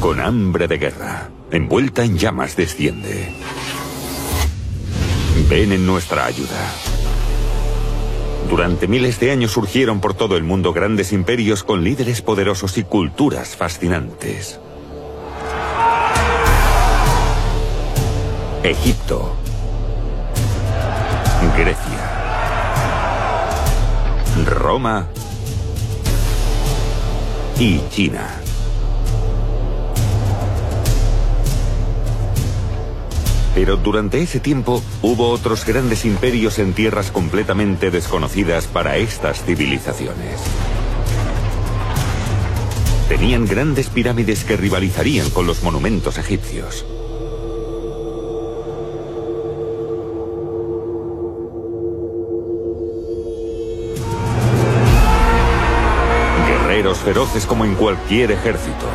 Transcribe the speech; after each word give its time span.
con 0.00 0.18
hambre 0.18 0.66
de 0.66 0.78
guerra, 0.78 1.28
envuelta 1.50 2.02
en 2.04 2.16
llamas, 2.16 2.56
desciende. 2.56 3.32
Ven 5.48 5.72
en 5.72 5.86
nuestra 5.86 6.24
ayuda. 6.24 6.72
Durante 8.48 8.88
miles 8.88 9.20
de 9.20 9.30
años 9.30 9.52
surgieron 9.52 10.00
por 10.00 10.14
todo 10.14 10.38
el 10.38 10.42
mundo 10.42 10.72
grandes 10.72 11.12
imperios 11.12 11.62
con 11.62 11.84
líderes 11.84 12.22
poderosos 12.22 12.78
y 12.78 12.84
culturas 12.84 13.56
fascinantes. 13.56 14.58
Egipto. 18.62 19.36
Grecia. 21.56 22.10
Roma. 24.46 25.08
Y 27.58 27.80
China. 27.90 28.39
Pero 33.60 33.76
durante 33.76 34.22
ese 34.22 34.40
tiempo 34.40 34.82
hubo 35.02 35.28
otros 35.28 35.66
grandes 35.66 36.06
imperios 36.06 36.58
en 36.58 36.72
tierras 36.72 37.10
completamente 37.10 37.90
desconocidas 37.90 38.66
para 38.66 38.96
estas 38.96 39.44
civilizaciones. 39.44 40.40
Tenían 43.10 43.44
grandes 43.44 43.90
pirámides 43.90 44.44
que 44.44 44.56
rivalizarían 44.56 45.28
con 45.28 45.46
los 45.46 45.62
monumentos 45.62 46.16
egipcios. 46.16 46.86
Guerreros 56.48 56.96
feroces 57.00 57.44
como 57.44 57.66
en 57.66 57.74
cualquier 57.74 58.32
ejército. 58.32 58.86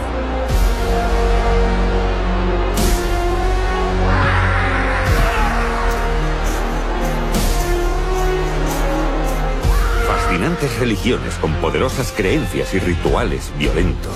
Religiones 10.79 11.35
con 11.35 11.53
poderosas 11.55 12.13
creencias 12.15 12.73
y 12.73 12.79
rituales 12.79 13.51
violentos. 13.57 14.13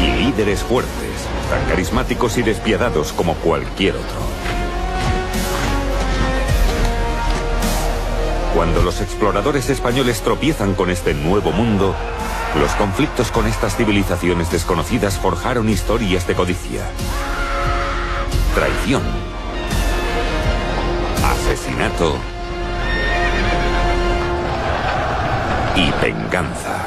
Y 0.00 0.24
líderes 0.24 0.60
fuertes, 0.60 0.90
tan 1.50 1.64
carismáticos 1.68 2.38
y 2.38 2.42
despiadados 2.42 3.12
como 3.12 3.34
cualquier 3.36 3.96
otro. 3.96 4.20
Cuando 8.54 8.82
los 8.82 9.00
exploradores 9.00 9.70
españoles 9.70 10.22
tropiezan 10.22 10.74
con 10.74 10.90
este 10.90 11.14
nuevo 11.14 11.52
mundo, 11.52 11.94
los 12.58 12.70
conflictos 12.72 13.30
con 13.30 13.46
estas 13.46 13.76
civilizaciones 13.76 14.50
desconocidas 14.50 15.18
forjaron 15.18 15.68
historias 15.68 16.26
de 16.26 16.34
codicia, 16.34 16.82
traición, 18.54 19.02
asesinato 21.50 22.16
y 25.74 25.90
venganza. 26.00 26.86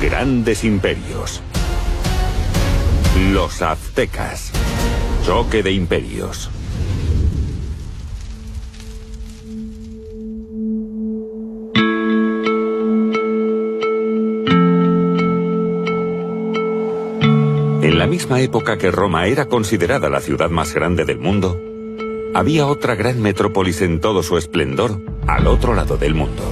Grandes 0.00 0.62
imperios. 0.62 1.42
Los 3.32 3.62
aztecas. 3.62 4.52
Choque 5.26 5.64
de 5.64 5.72
imperios. 5.72 6.50
Misma 18.10 18.40
época 18.40 18.76
que 18.76 18.90
Roma 18.90 19.26
era 19.26 19.46
considerada 19.46 20.10
la 20.10 20.20
ciudad 20.20 20.50
más 20.50 20.74
grande 20.74 21.04
del 21.04 21.18
mundo, 21.18 21.58
había 22.34 22.66
otra 22.66 22.96
gran 22.96 23.22
metrópolis 23.22 23.80
en 23.82 24.00
todo 24.00 24.24
su 24.24 24.36
esplendor 24.36 25.00
al 25.28 25.46
otro 25.46 25.74
lado 25.74 25.96
del 25.96 26.14
mundo. 26.14 26.42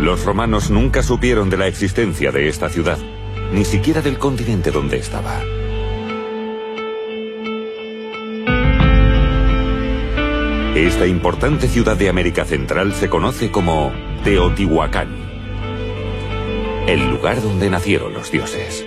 Los 0.00 0.24
romanos 0.24 0.70
nunca 0.70 1.02
supieron 1.02 1.48
de 1.48 1.56
la 1.56 1.66
existencia 1.66 2.30
de 2.30 2.48
esta 2.48 2.68
ciudad, 2.68 2.98
ni 3.52 3.64
siquiera 3.64 4.02
del 4.02 4.18
continente 4.18 4.70
donde 4.70 4.98
estaba. 4.98 5.40
Esta 10.74 11.06
importante 11.06 11.68
ciudad 11.68 11.96
de 11.96 12.10
América 12.10 12.44
Central 12.44 12.92
se 12.92 13.08
conoce 13.08 13.50
como 13.50 13.92
Teotihuacán, 14.24 15.27
el 16.88 17.06
lugar 17.10 17.42
donde 17.42 17.68
nacieron 17.68 18.14
los 18.14 18.30
dioses. 18.32 18.82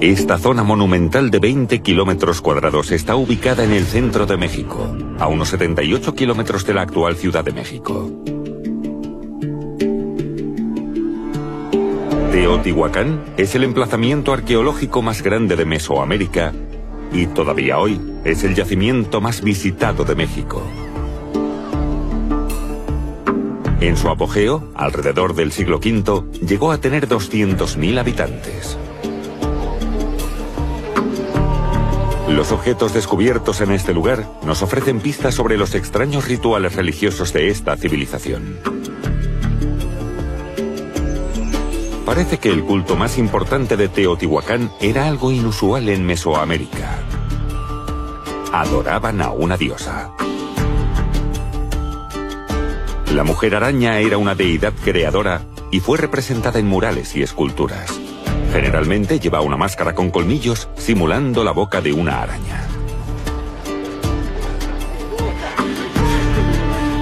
Esta 0.00 0.38
zona 0.38 0.62
monumental 0.62 1.32
de 1.32 1.40
20 1.40 1.82
kilómetros 1.82 2.40
cuadrados 2.40 2.92
está 2.92 3.16
ubicada 3.16 3.64
en 3.64 3.72
el 3.72 3.84
centro 3.84 4.24
de 4.24 4.36
México, 4.36 4.96
a 5.18 5.26
unos 5.26 5.48
78 5.48 6.14
kilómetros 6.14 6.64
de 6.64 6.74
la 6.74 6.82
actual 6.82 7.16
Ciudad 7.16 7.44
de 7.44 7.52
México. 7.52 8.08
Teotihuacán 12.30 13.24
es 13.36 13.56
el 13.56 13.64
emplazamiento 13.64 14.32
arqueológico 14.32 15.02
más 15.02 15.20
grande 15.20 15.56
de 15.56 15.64
Mesoamérica 15.64 16.52
y 17.12 17.26
todavía 17.26 17.78
hoy 17.78 18.00
es 18.24 18.44
el 18.44 18.54
yacimiento 18.54 19.20
más 19.20 19.42
visitado 19.42 20.04
de 20.04 20.14
México. 20.14 20.62
En 23.80 23.96
su 23.96 24.08
apogeo, 24.08 24.70
alrededor 24.76 25.34
del 25.34 25.50
siglo 25.50 25.78
V, 25.78 26.46
llegó 26.46 26.70
a 26.70 26.78
tener 26.78 27.08
200.000 27.08 27.98
habitantes. 27.98 28.78
Los 32.28 32.52
objetos 32.52 32.94
descubiertos 32.94 33.60
en 33.60 33.72
este 33.72 33.92
lugar 33.92 34.24
nos 34.46 34.62
ofrecen 34.62 35.00
pistas 35.00 35.34
sobre 35.34 35.56
los 35.56 35.74
extraños 35.74 36.28
rituales 36.28 36.76
religiosos 36.76 37.32
de 37.32 37.48
esta 37.48 37.76
civilización. 37.76 38.79
Parece 42.10 42.38
que 42.38 42.48
el 42.48 42.64
culto 42.64 42.96
más 42.96 43.18
importante 43.18 43.76
de 43.76 43.86
Teotihuacán 43.86 44.72
era 44.80 45.06
algo 45.06 45.30
inusual 45.30 45.88
en 45.88 46.04
Mesoamérica. 46.04 46.98
Adoraban 48.52 49.22
a 49.22 49.30
una 49.30 49.56
diosa. 49.56 50.10
La 53.14 53.22
mujer 53.22 53.54
araña 53.54 54.00
era 54.00 54.18
una 54.18 54.34
deidad 54.34 54.72
creadora 54.82 55.42
y 55.70 55.78
fue 55.78 55.98
representada 55.98 56.58
en 56.58 56.66
murales 56.66 57.14
y 57.14 57.22
esculturas. 57.22 57.96
Generalmente 58.52 59.20
lleva 59.20 59.40
una 59.40 59.56
máscara 59.56 59.94
con 59.94 60.10
colmillos 60.10 60.68
simulando 60.76 61.44
la 61.44 61.52
boca 61.52 61.80
de 61.80 61.92
una 61.92 62.22
araña. 62.22 62.66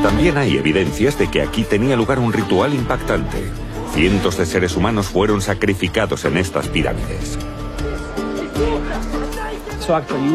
También 0.03 0.37
hay 0.37 0.59
evidencias 0.59 1.19
de 1.19 1.31
que 1.31 1.41
aquí 1.41 1.65
tenía 1.65 1.97
lugar 1.97 2.19
un 2.19 2.31
ritual 2.31 2.75
impactante. 2.75 3.68
Cientos 3.99 4.39
de 4.39 4.47
seres 4.47 4.77
humanos 4.77 5.09
fueron 5.09 5.41
sacrificados 5.41 6.25
en 6.25 6.37
estas 6.37 6.69
pirámides. 6.69 7.37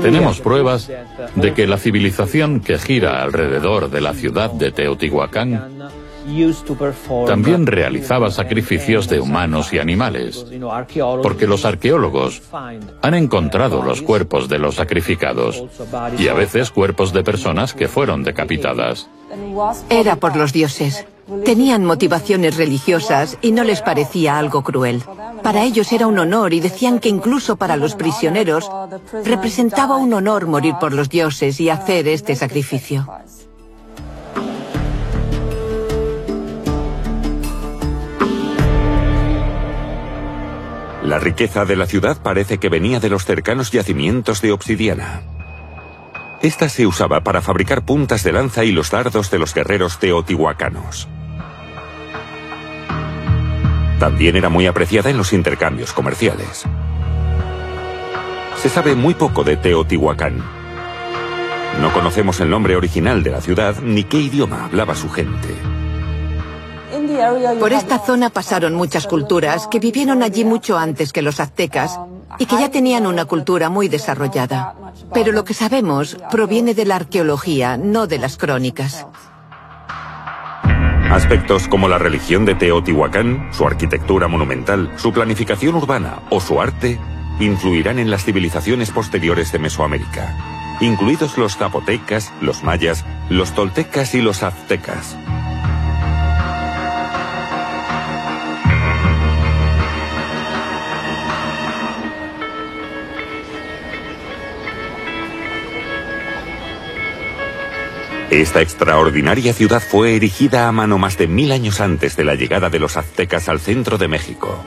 Tenemos 0.02 0.42
pruebas 0.42 0.92
de 1.36 1.54
que 1.54 1.66
la 1.66 1.78
civilización 1.78 2.60
que 2.60 2.78
gira 2.78 3.24
alrededor 3.24 3.90
de 3.90 4.02
la 4.02 4.14
ciudad 4.16 4.52
de 4.52 4.74
Teotihuacán 4.74 5.80
también 7.26 7.66
realizaba 7.66 8.32
sacrificios 8.32 9.08
de 9.08 9.22
humanos 9.22 9.72
y 9.72 9.80
animales, 9.80 10.46
porque 11.22 11.48
los 11.48 11.64
arqueólogos 11.64 12.42
han 13.02 13.14
encontrado 13.14 13.82
los 13.82 14.02
cuerpos 14.02 14.50
de 14.50 14.60
los 14.60 14.76
sacrificados 14.76 15.64
y 16.20 16.28
a 16.28 16.34
veces 16.34 16.70
cuerpos 16.70 17.14
de 17.14 17.24
personas 17.24 17.74
que 17.74 17.88
fueron 17.88 18.26
decapitadas. 18.26 19.08
Era 19.90 20.18
por 20.18 20.36
los 20.36 20.52
dioses. 20.52 21.06
Tenían 21.46 21.86
motivaciones 21.86 22.58
religiosas 22.58 23.38
y 23.42 23.52
no 23.52 23.64
les 23.64 23.82
parecía 23.82 24.38
algo 24.38 24.62
cruel. 24.64 25.04
Para 25.42 25.64
ellos 25.64 25.92
era 25.92 26.08
un 26.08 26.20
honor 26.20 26.54
y 26.54 26.60
decían 26.60 27.00
que 27.00 27.10
incluso 27.10 27.56
para 27.56 27.78
los 27.78 27.96
prisioneros 27.96 28.70
representaba 29.24 29.98
un 29.98 30.14
honor 30.14 30.48
morir 30.48 30.76
por 30.80 30.94
los 30.94 31.10
dioses 31.10 31.60
y 31.60 31.70
hacer 31.70 32.08
este 32.08 32.36
sacrificio. 32.36 33.08
La 41.04 41.20
riqueza 41.20 41.66
de 41.66 41.76
la 41.76 41.86
ciudad 41.86 42.22
parece 42.22 42.58
que 42.58 42.70
venía 42.70 43.00
de 43.00 43.10
los 43.10 43.26
cercanos 43.26 43.72
yacimientos 43.72 44.42
de 44.42 44.52
obsidiana. 44.54 45.24
Esta 46.44 46.68
se 46.68 46.86
usaba 46.86 47.24
para 47.24 47.42
fabricar 47.42 47.86
puntas 47.86 48.22
de 48.26 48.34
lanza 48.34 48.66
y 48.66 48.74
los 48.74 48.92
dardos 48.92 49.32
de 49.32 49.40
los 49.40 49.54
guerreros 49.54 49.98
teotihuacanos. 49.98 51.08
También 53.98 54.36
era 54.36 54.50
muy 54.50 54.68
apreciada 54.68 55.10
en 55.10 55.16
los 55.16 55.32
intercambios 55.32 55.94
comerciales. 55.94 56.66
Se 58.62 58.68
sabe 58.68 58.94
muy 58.94 59.14
poco 59.14 59.46
de 59.46 59.56
Teotihuacán. 59.56 60.44
No 61.80 61.94
conocemos 61.94 62.42
el 62.42 62.50
nombre 62.50 62.76
original 62.76 63.24
de 63.24 63.32
la 63.32 63.40
ciudad 63.40 63.78
ni 63.82 64.04
qué 64.04 64.18
idioma 64.18 64.66
hablaba 64.66 64.96
su 64.96 65.10
gente. 65.10 65.56
Por 67.58 67.72
esta 67.72 68.00
zona 68.00 68.30
pasaron 68.30 68.76
muchas 68.76 69.08
culturas 69.08 69.68
que 69.68 69.80
vivieron 69.80 70.22
allí 70.22 70.44
mucho 70.44 70.78
antes 70.78 71.14
que 71.14 71.22
los 71.22 71.40
aztecas 71.40 71.98
y 72.40 72.46
que 72.46 72.58
ya 72.58 72.70
tenían 72.70 73.06
una 73.08 73.26
cultura 73.26 73.70
muy 73.70 73.88
desarrollada. 73.88 74.76
Pero 75.14 75.32
lo 75.32 75.44
que 75.44 75.54
sabemos 75.54 76.18
proviene 76.32 76.74
de 76.74 76.86
la 76.86 76.96
arqueología, 76.96 77.78
no 77.78 78.08
de 78.08 78.20
las 78.20 78.38
crónicas. 78.38 79.06
Aspectos 81.12 81.68
como 81.68 81.88
la 81.88 82.00
religión 82.00 82.44
de 82.46 82.56
Teotihuacán, 82.56 83.50
su 83.52 83.68
arquitectura 83.68 84.28
monumental, 84.28 84.92
su 84.98 85.14
planificación 85.14 85.76
urbana 85.76 86.24
o 86.32 86.40
su 86.40 86.60
arte 86.60 87.00
influirán 87.40 88.00
en 88.00 88.10
las 88.10 88.24
civilizaciones 88.26 88.90
posteriores 88.90 89.52
de 89.52 89.60
Mesoamérica, 89.60 90.36
incluidos 90.82 91.38
los 91.38 91.58
zapotecas, 91.58 92.34
los 92.42 92.64
mayas, 92.64 93.06
los 93.30 93.54
toltecas 93.54 94.16
y 94.16 94.22
los 94.22 94.42
aztecas. 94.42 95.16
Esta 108.34 108.62
extraordinaria 108.62 109.54
ciudad 109.54 109.80
fue 109.80 110.16
erigida 110.16 110.68
a 110.68 110.72
mano 110.72 110.98
más 110.98 111.20
de 111.20 111.28
mil 111.28 111.52
años 111.52 111.80
antes 111.80 112.16
de 112.16 112.24
la 112.24 112.34
llegada 112.34 112.72
de 112.72 112.80
los 112.80 112.98
aztecas 112.98 113.48
al 113.48 113.60
centro 113.60 114.00
de 114.00 114.08
México. 114.08 114.58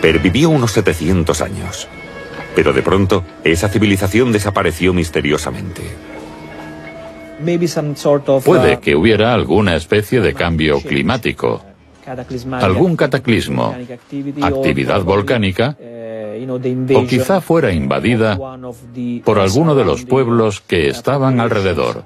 Pervivió 0.00 0.48
unos 0.50 0.70
700 0.70 1.40
años. 1.40 1.88
Pero 2.54 2.72
de 2.72 2.82
pronto, 2.82 3.24
esa 3.42 3.68
civilización 3.68 4.30
desapareció 4.30 4.92
misteriosamente. 4.92 5.82
Puede 8.44 8.78
que 8.78 8.94
hubiera 8.94 9.34
alguna 9.34 9.74
especie 9.74 10.20
de 10.20 10.34
cambio 10.34 10.80
climático, 10.82 11.64
algún 12.60 12.94
cataclismo, 12.94 13.74
actividad 14.40 15.02
volcánica 15.02 15.76
o 16.50 17.06
quizá 17.06 17.40
fuera 17.40 17.72
invadida 17.72 18.38
por 19.24 19.38
alguno 19.38 19.74
de 19.74 19.84
los 19.84 20.04
pueblos 20.04 20.60
que 20.60 20.88
estaban 20.88 21.40
alrededor. 21.40 22.04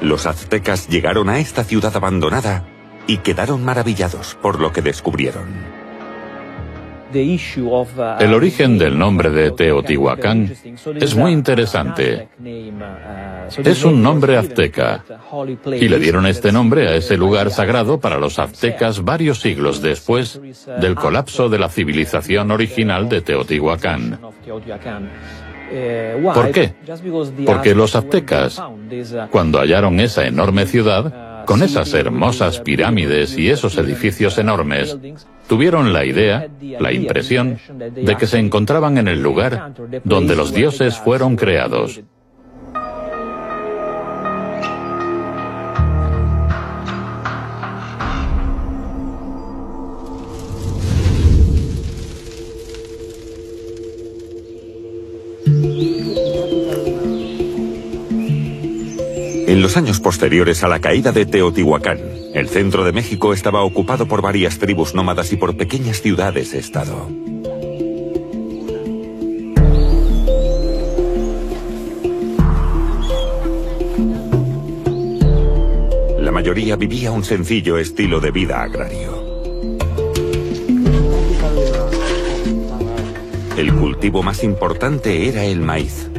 Los 0.00 0.26
aztecas 0.26 0.88
llegaron 0.88 1.28
a 1.28 1.38
esta 1.38 1.64
ciudad 1.64 1.94
abandonada 1.96 2.64
y 3.06 3.18
quedaron 3.18 3.64
maravillados 3.64 4.36
por 4.40 4.60
lo 4.60 4.72
que 4.72 4.82
descubrieron. 4.82 5.83
El 7.12 8.34
origen 8.34 8.78
del 8.78 8.98
nombre 8.98 9.30
de 9.30 9.50
Teotihuacán 9.50 10.52
es 10.96 11.14
muy 11.14 11.32
interesante. 11.32 12.28
Es 13.62 13.84
un 13.84 14.02
nombre 14.02 14.36
azteca 14.36 15.04
y 15.66 15.88
le 15.88 15.98
dieron 15.98 16.26
este 16.26 16.50
nombre 16.50 16.88
a 16.88 16.94
ese 16.94 17.16
lugar 17.16 17.50
sagrado 17.50 18.00
para 18.00 18.18
los 18.18 18.38
aztecas 18.38 19.04
varios 19.04 19.40
siglos 19.40 19.82
después 19.82 20.40
del 20.80 20.94
colapso 20.94 21.48
de 21.48 21.58
la 21.58 21.68
civilización 21.68 22.50
original 22.50 23.08
de 23.08 23.20
Teotihuacán. 23.20 24.18
¿Por 26.34 26.50
qué? 26.52 26.74
Porque 27.46 27.74
los 27.74 27.96
aztecas, 27.96 28.62
cuando 29.30 29.58
hallaron 29.58 30.00
esa 30.00 30.26
enorme 30.26 30.66
ciudad, 30.66 31.44
con 31.44 31.62
esas 31.62 31.92
hermosas 31.94 32.60
pirámides 32.60 33.36
y 33.36 33.50
esos 33.50 33.76
edificios 33.76 34.38
enormes, 34.38 34.96
tuvieron 35.46 35.92
la 35.92 36.04
idea, 36.04 36.48
la 36.78 36.92
impresión, 36.92 37.58
de 37.94 38.16
que 38.16 38.26
se 38.26 38.38
encontraban 38.38 38.98
en 38.98 39.08
el 39.08 39.22
lugar 39.22 39.72
donde 40.04 40.36
los 40.36 40.52
dioses 40.52 40.98
fueron 40.98 41.36
creados. 41.36 42.00
En 59.54 59.62
los 59.62 59.76
años 59.76 60.00
posteriores 60.00 60.64
a 60.64 60.68
la 60.68 60.80
caída 60.80 61.12
de 61.12 61.26
Teotihuacán, 61.26 62.00
el 62.34 62.48
centro 62.48 62.82
de 62.82 62.90
México 62.90 63.32
estaba 63.32 63.62
ocupado 63.62 64.08
por 64.08 64.20
varias 64.20 64.58
tribus 64.58 64.96
nómadas 64.96 65.32
y 65.32 65.36
por 65.36 65.56
pequeñas 65.56 66.02
ciudades-estado. 66.02 67.08
La 76.18 76.32
mayoría 76.32 76.74
vivía 76.74 77.12
un 77.12 77.22
sencillo 77.22 77.78
estilo 77.78 78.18
de 78.18 78.32
vida 78.32 78.60
agrario. 78.60 79.22
El 83.56 83.72
cultivo 83.74 84.24
más 84.24 84.42
importante 84.42 85.28
era 85.28 85.44
el 85.44 85.60
maíz. 85.60 86.10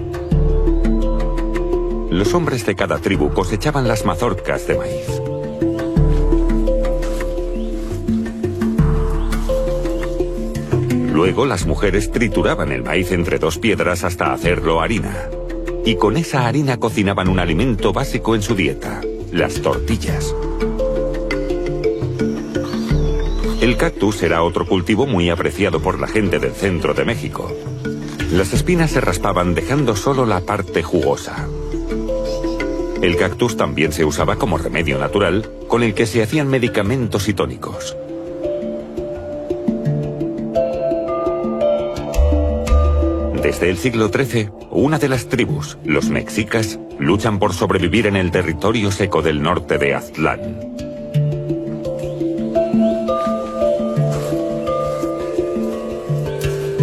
Los 2.16 2.34
hombres 2.34 2.66
de 2.66 2.76
cada 2.76 3.00
tribu 3.00 3.30
cosechaban 3.34 3.90
las 3.90 4.06
mazorcas 4.06 4.66
de 4.68 4.78
maíz. 4.78 5.22
Luego 11.12 11.46
las 11.46 11.66
mujeres 11.66 12.14
trituraban 12.14 12.72
el 12.72 12.84
maíz 12.84 13.12
entre 13.12 13.38
dos 13.38 13.58
piedras 13.58 14.06
hasta 14.06 14.32
hacerlo 14.32 14.80
harina. 14.80 15.30
Y 15.84 15.96
con 15.96 16.16
esa 16.16 16.48
harina 16.48 16.78
cocinaban 16.78 17.28
un 17.28 17.40
alimento 17.40 17.92
básico 17.92 18.34
en 18.34 18.42
su 18.42 18.56
dieta, 18.56 19.02
las 19.34 19.56
tortillas. 19.56 20.34
El 23.60 23.76
cactus 23.76 24.24
era 24.24 24.42
otro 24.42 24.66
cultivo 24.66 25.06
muy 25.06 25.30
apreciado 25.30 25.82
por 25.82 26.00
la 26.00 26.08
gente 26.08 26.40
del 26.40 26.54
centro 26.54 26.94
de 26.94 27.04
México. 27.04 27.52
Las 28.32 28.54
espinas 28.54 28.92
se 28.92 29.02
raspaban 29.02 29.54
dejando 29.54 29.98
solo 29.98 30.26
la 30.26 30.40
parte 30.40 30.82
jugosa. 30.82 31.50
El 33.02 33.18
cactus 33.18 33.58
también 33.58 33.92
se 33.92 34.06
usaba 34.06 34.38
como 34.38 34.58
remedio 34.58 34.98
natural 34.98 35.50
con 35.68 35.84
el 35.84 35.94
que 35.94 36.06
se 36.06 36.24
hacían 36.24 36.48
medicamentos 36.48 37.28
y 37.28 37.34
tónicos. 37.34 37.96
Desde 43.42 43.70
el 43.70 43.78
siglo 43.78 44.10
XIII, 44.10 44.50
una 44.72 44.98
de 44.98 45.08
las 45.08 45.28
tribus, 45.28 45.78
los 45.86 46.10
mexicas, 46.10 46.80
luchan 46.98 47.38
por 47.38 47.54
sobrevivir 47.54 48.08
en 48.08 48.16
el 48.16 48.32
territorio 48.32 48.92
seco 48.92 49.22
del 49.22 49.42
norte 49.44 49.78
de 49.78 49.94
Aztlán. 49.94 50.76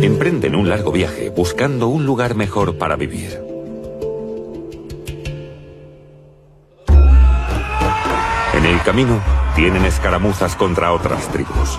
Emprenden 0.00 0.54
un 0.54 0.68
largo 0.68 0.92
viaje 0.92 1.30
buscando 1.30 1.88
un 1.88 2.06
lugar 2.06 2.34
mejor 2.36 2.78
para 2.78 2.96
vivir. 2.96 3.51
Camino, 8.82 9.20
tienen 9.54 9.84
escaramuzas 9.84 10.56
contra 10.56 10.92
otras 10.92 11.28
tribus. 11.28 11.78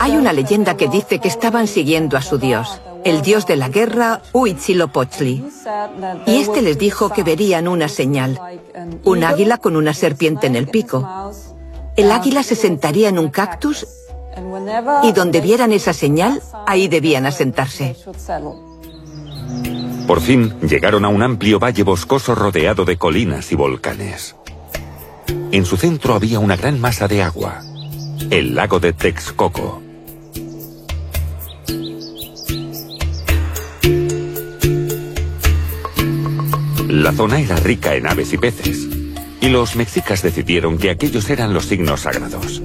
Hay 0.00 0.16
una 0.16 0.32
leyenda 0.32 0.76
que 0.76 0.88
dice 0.88 1.18
que 1.18 1.28
estaban 1.28 1.66
siguiendo 1.66 2.16
a 2.16 2.22
su 2.22 2.38
dios, 2.38 2.80
el 3.04 3.22
dios 3.22 3.46
de 3.46 3.56
la 3.56 3.68
guerra 3.68 4.22
Huitzilopochtli. 4.32 5.44
Y 6.26 6.36
este 6.36 6.62
les 6.62 6.78
dijo 6.78 7.10
que 7.10 7.22
verían 7.22 7.68
una 7.68 7.88
señal, 7.88 8.40
un 9.04 9.24
águila 9.24 9.58
con 9.58 9.76
una 9.76 9.94
serpiente 9.94 10.46
en 10.46 10.56
el 10.56 10.68
pico. 10.68 11.32
El 11.96 12.10
águila 12.10 12.42
se 12.42 12.56
sentaría 12.56 13.08
en 13.08 13.18
un 13.18 13.28
cactus 13.28 13.86
y 15.02 15.12
donde 15.12 15.40
vieran 15.40 15.72
esa 15.72 15.92
señal, 15.92 16.42
ahí 16.66 16.88
debían 16.88 17.26
asentarse. 17.26 17.96
Por 20.06 20.20
fin 20.20 20.54
llegaron 20.60 21.04
a 21.04 21.08
un 21.08 21.22
amplio 21.22 21.58
valle 21.58 21.82
boscoso 21.82 22.34
rodeado 22.34 22.84
de 22.84 22.98
colinas 22.98 23.50
y 23.52 23.54
volcanes. 23.54 24.36
En 25.50 25.64
su 25.64 25.76
centro 25.76 26.14
había 26.14 26.40
una 26.40 26.56
gran 26.56 26.78
masa 26.78 27.08
de 27.08 27.22
agua, 27.22 27.62
el 28.30 28.54
lago 28.54 28.80
de 28.80 28.92
Texcoco. 28.92 29.82
La 36.88 37.12
zona 37.12 37.40
era 37.40 37.56
rica 37.56 37.94
en 37.94 38.06
aves 38.06 38.32
y 38.32 38.38
peces, 38.38 38.86
y 39.40 39.48
los 39.48 39.74
mexicas 39.74 40.22
decidieron 40.22 40.76
que 40.76 40.90
aquellos 40.90 41.28
eran 41.30 41.54
los 41.54 41.64
signos 41.64 42.02
sagrados. 42.02 42.62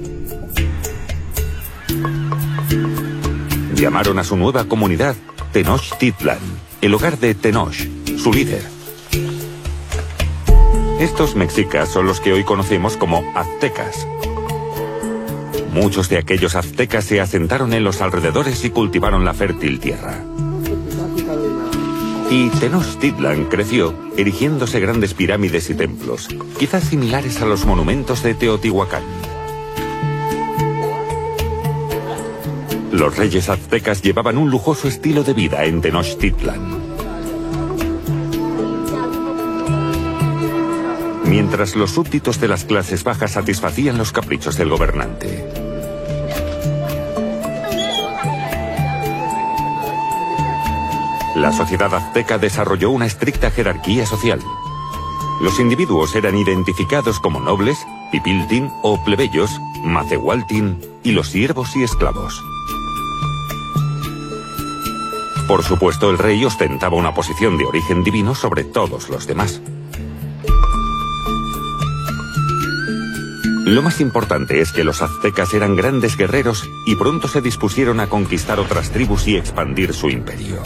Llamaron 3.74 4.18
a 4.18 4.24
su 4.24 4.36
nueva 4.36 4.64
comunidad 4.64 5.16
Tenochtitlan, 5.52 6.38
el 6.80 6.94
hogar 6.94 7.18
de 7.18 7.34
Tenoch, 7.34 7.74
su 8.16 8.32
líder. 8.32 8.62
Estos 10.98 11.34
mexicas 11.34 11.88
son 11.90 12.06
los 12.06 12.20
que 12.20 12.32
hoy 12.32 12.44
conocemos 12.44 12.96
como 12.96 13.22
aztecas. 13.34 14.06
Muchos 15.72 16.08
de 16.08 16.18
aquellos 16.18 16.56
aztecas 16.56 17.04
se 17.04 17.20
asentaron 17.20 17.74
en 17.74 17.84
los 17.84 18.00
alrededores 18.00 18.64
y 18.64 18.70
cultivaron 18.70 19.24
la 19.24 19.34
fértil 19.34 19.78
tierra. 19.78 20.24
Y 22.30 22.48
Tenochtitlan 22.48 23.46
creció, 23.46 23.94
erigiéndose 24.16 24.80
grandes 24.80 25.14
pirámides 25.14 25.68
y 25.68 25.74
templos, 25.74 26.28
quizás 26.58 26.84
similares 26.84 27.42
a 27.42 27.46
los 27.46 27.66
monumentos 27.66 28.22
de 28.22 28.34
Teotihuacán. 28.34 29.02
Los 32.92 33.16
reyes 33.16 33.48
aztecas 33.48 34.02
llevaban 34.02 34.36
un 34.36 34.50
lujoso 34.50 34.88
estilo 34.88 35.22
de 35.22 35.32
vida 35.32 35.64
en 35.64 35.80
Tenochtitlan. 35.80 36.80
Mientras 41.24 41.76
los 41.76 41.92
súbditos 41.92 42.40
de 42.40 42.48
las 42.48 42.64
clases 42.64 43.04
bajas 43.04 43.32
satisfacían 43.32 43.96
los 43.96 44.10
caprichos 44.10 44.56
del 44.56 44.70
gobernante. 44.70 45.46
La 51.36 51.52
sociedad 51.52 51.94
azteca 51.94 52.38
desarrolló 52.38 52.90
una 52.90 53.06
estricta 53.06 53.52
jerarquía 53.52 54.04
social. 54.04 54.40
Los 55.40 55.60
individuos 55.60 56.16
eran 56.16 56.36
identificados 56.36 57.20
como 57.20 57.38
nobles, 57.40 57.78
pipiltin 58.10 58.68
o 58.82 59.02
plebeyos, 59.04 59.60
macehualtin 59.84 60.78
y 61.04 61.12
los 61.12 61.28
siervos 61.28 61.76
y 61.76 61.84
esclavos. 61.84 62.42
Por 65.50 65.64
supuesto, 65.64 66.10
el 66.10 66.16
rey 66.16 66.44
ostentaba 66.44 66.96
una 66.96 67.12
posición 67.12 67.58
de 67.58 67.64
origen 67.64 68.04
divino 68.04 68.36
sobre 68.36 68.62
todos 68.62 69.08
los 69.08 69.26
demás. 69.26 69.60
Lo 73.64 73.82
más 73.82 74.00
importante 74.00 74.60
es 74.60 74.70
que 74.70 74.84
los 74.84 75.02
aztecas 75.02 75.52
eran 75.52 75.74
grandes 75.74 76.16
guerreros 76.16 76.70
y 76.86 76.94
pronto 76.94 77.26
se 77.26 77.40
dispusieron 77.40 77.98
a 77.98 78.08
conquistar 78.08 78.60
otras 78.60 78.92
tribus 78.92 79.26
y 79.26 79.36
expandir 79.36 79.92
su 79.92 80.08
imperio. 80.08 80.62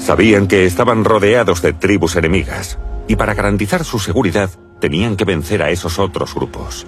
Sabían 0.00 0.48
que 0.48 0.66
estaban 0.66 1.02
rodeados 1.02 1.62
de 1.62 1.72
tribus 1.72 2.16
enemigas, 2.16 2.78
y 3.08 3.16
para 3.16 3.32
garantizar 3.32 3.86
su 3.86 3.98
seguridad 3.98 4.50
tenían 4.82 5.16
que 5.16 5.24
vencer 5.24 5.62
a 5.62 5.70
esos 5.70 5.98
otros 5.98 6.34
grupos. 6.34 6.86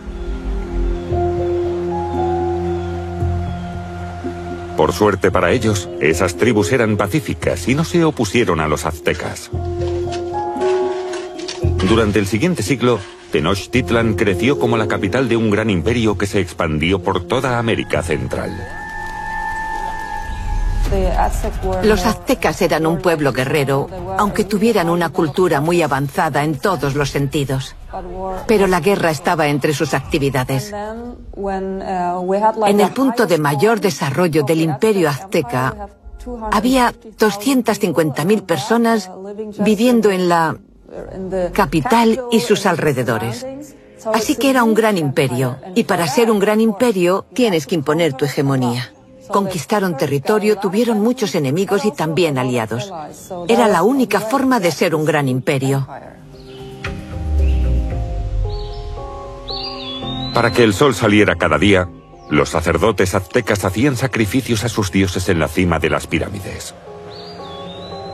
Por 4.77 4.93
suerte 4.93 5.31
para 5.31 5.53
ellos, 5.53 5.89
esas 6.01 6.37
tribus 6.37 6.71
eran 6.73 6.97
pacíficas 6.97 7.67
y 7.69 7.75
no 7.75 7.85
se 7.85 8.05
opusieron 8.05 8.61
a 8.61 8.69
los 8.69 8.85
aztecas. 8.85 9.51
Durante 11.89 12.19
el 12.19 12.27
siguiente 12.27 12.63
siglo, 12.63 12.99
Tenochtitlan 13.33 14.15
creció 14.15 14.59
como 14.59 14.77
la 14.77 14.89
capital 14.89 15.29
de 15.29 15.37
un 15.37 15.51
gran 15.51 15.71
imperio 15.71 16.19
que 16.19 16.27
se 16.27 16.41
expandió 16.41 17.01
por 17.03 17.25
toda 17.25 17.59
América 17.59 18.03
Central. 18.03 18.86
Los 21.83 22.07
aztecas 22.07 22.63
eran 22.63 22.87
un 22.87 22.99
pueblo 22.99 23.33
guerrero, 23.33 23.89
aunque 24.19 24.45
tuvieran 24.45 24.89
una 24.89 25.11
cultura 25.11 25.61
muy 25.61 25.83
avanzada 25.83 26.45
en 26.45 26.59
todos 26.59 26.95
los 26.95 27.11
sentidos. 27.11 27.75
Pero 28.47 28.67
la 28.67 28.81
guerra 28.81 29.11
estaba 29.11 29.49
entre 29.49 29.75
sus 29.75 29.95
actividades. 29.95 30.73
En 32.67 32.81
el 32.81 32.91
punto 32.91 33.27
de 33.27 33.39
mayor 33.39 33.81
desarrollo 33.81 34.43
del 34.43 34.61
imperio 34.63 35.09
azteca, 35.09 35.89
había 36.51 36.93
250.000 36.93 38.43
personas 38.43 39.11
viviendo 39.59 40.11
en 40.11 40.29
la 40.29 40.57
capital 41.53 42.21
y 42.31 42.41
sus 42.41 42.67
alrededores. 42.67 43.47
Así 44.13 44.37
que 44.37 44.51
era 44.51 44.63
un 44.63 44.75
gran 44.75 44.99
imperio, 44.99 45.57
y 45.75 45.85
para 45.85 46.07
ser 46.07 46.31
un 46.31 46.39
gran 46.39 46.61
imperio 46.61 47.27
tienes 47.33 47.67
que 47.67 47.75
imponer 47.75 48.13
tu 48.13 48.25
hegemonía. 48.25 48.93
Conquistaron 49.29 49.97
territorio, 49.97 50.57
tuvieron 50.57 51.01
muchos 51.01 51.35
enemigos 51.35 51.85
y 51.85 51.93
también 51.93 52.39
aliados. 52.39 52.93
Era 53.49 53.69
la 53.69 53.83
única 53.83 54.21
forma 54.21 54.61
de 54.61 54.71
ser 54.71 54.95
un 54.95 55.05
gran 55.05 55.29
imperio. 55.29 55.87
Para 60.35 60.53
que 60.53 60.65
el 60.65 60.75
sol 60.75 60.95
saliera 60.95 61.37
cada 61.37 61.59
día, 61.59 61.89
los 62.29 62.51
sacerdotes 62.51 63.15
aztecas 63.15 63.65
hacían 63.65 63.97
sacrificios 63.97 64.65
a 64.65 64.69
sus 64.69 64.91
dioses 64.93 65.29
en 65.29 65.39
la 65.39 65.49
cima 65.49 65.79
de 65.79 65.91
las 65.91 66.07
pirámides. 66.07 66.75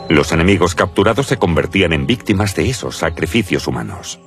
Los 0.09 0.33
enemigos 0.33 0.75
capturados 0.75 1.27
se 1.27 1.39
convertían 1.39 1.93
en 1.93 2.07
víctimas 2.07 2.55
de 2.55 2.69
esos 2.69 2.97
sacrificios 2.97 3.67
humanos. 3.67 4.21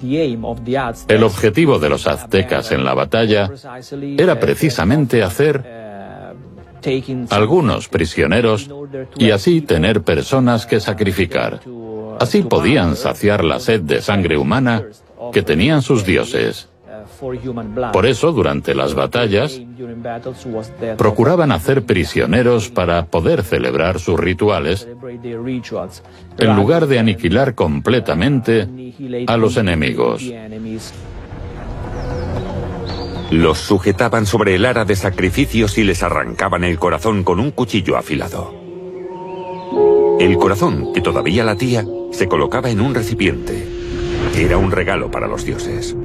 El 0.00 1.22
objetivo 1.22 1.78
de 1.78 1.88
los 1.88 2.06
aztecas 2.06 2.72
en 2.72 2.84
la 2.84 2.94
batalla 2.94 3.50
era 4.18 4.38
precisamente 4.38 5.22
hacer 5.22 5.93
algunos 7.30 7.88
prisioneros 7.88 8.70
y 9.16 9.30
así 9.30 9.60
tener 9.60 10.02
personas 10.02 10.66
que 10.66 10.80
sacrificar. 10.80 11.60
Así 12.20 12.42
podían 12.42 12.96
saciar 12.96 13.44
la 13.44 13.58
sed 13.58 13.80
de 13.82 14.00
sangre 14.00 14.36
humana 14.36 14.84
que 15.32 15.42
tenían 15.42 15.82
sus 15.82 16.04
dioses. 16.04 16.68
Por 17.92 18.06
eso, 18.06 18.32
durante 18.32 18.74
las 18.74 18.94
batallas, 18.94 19.60
procuraban 20.96 21.52
hacer 21.52 21.84
prisioneros 21.84 22.70
para 22.70 23.06
poder 23.06 23.42
celebrar 23.42 24.00
sus 24.00 24.18
rituales, 24.18 24.88
en 26.38 26.56
lugar 26.56 26.86
de 26.86 26.98
aniquilar 26.98 27.54
completamente 27.54 28.68
a 29.26 29.36
los 29.36 29.56
enemigos. 29.56 30.22
Los 33.34 33.58
sujetaban 33.58 34.26
sobre 34.26 34.54
el 34.54 34.64
ara 34.64 34.84
de 34.84 34.94
sacrificios 34.94 35.76
y 35.76 35.82
les 35.82 36.04
arrancaban 36.04 36.62
el 36.62 36.78
corazón 36.78 37.24
con 37.24 37.40
un 37.40 37.50
cuchillo 37.50 37.96
afilado. 37.96 38.54
El 40.20 40.38
corazón, 40.38 40.92
que 40.92 41.00
todavía 41.00 41.42
latía, 41.42 41.84
se 42.12 42.28
colocaba 42.28 42.70
en 42.70 42.80
un 42.80 42.94
recipiente. 42.94 43.66
Era 44.36 44.56
un 44.56 44.70
regalo 44.70 45.10
para 45.10 45.26
los 45.26 45.44
dioses. 45.44 45.96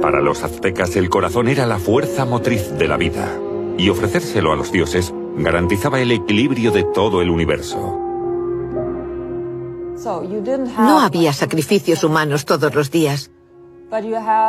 Para 0.00 0.20
los 0.20 0.44
aztecas 0.44 0.94
el 0.94 1.10
corazón 1.10 1.48
era 1.48 1.66
la 1.66 1.80
fuerza 1.80 2.24
motriz 2.24 2.70
de 2.78 2.86
la 2.86 2.96
vida, 2.96 3.36
y 3.76 3.88
ofrecérselo 3.88 4.52
a 4.52 4.56
los 4.56 4.70
dioses 4.70 5.12
garantizaba 5.36 6.00
el 6.00 6.12
equilibrio 6.12 6.70
de 6.70 6.84
todo 6.84 7.22
el 7.22 7.28
universo. 7.28 7.98
No 10.78 11.00
había 11.00 11.32
sacrificios 11.32 12.04
humanos 12.04 12.44
todos 12.44 12.72
los 12.72 12.92
días. 12.92 13.32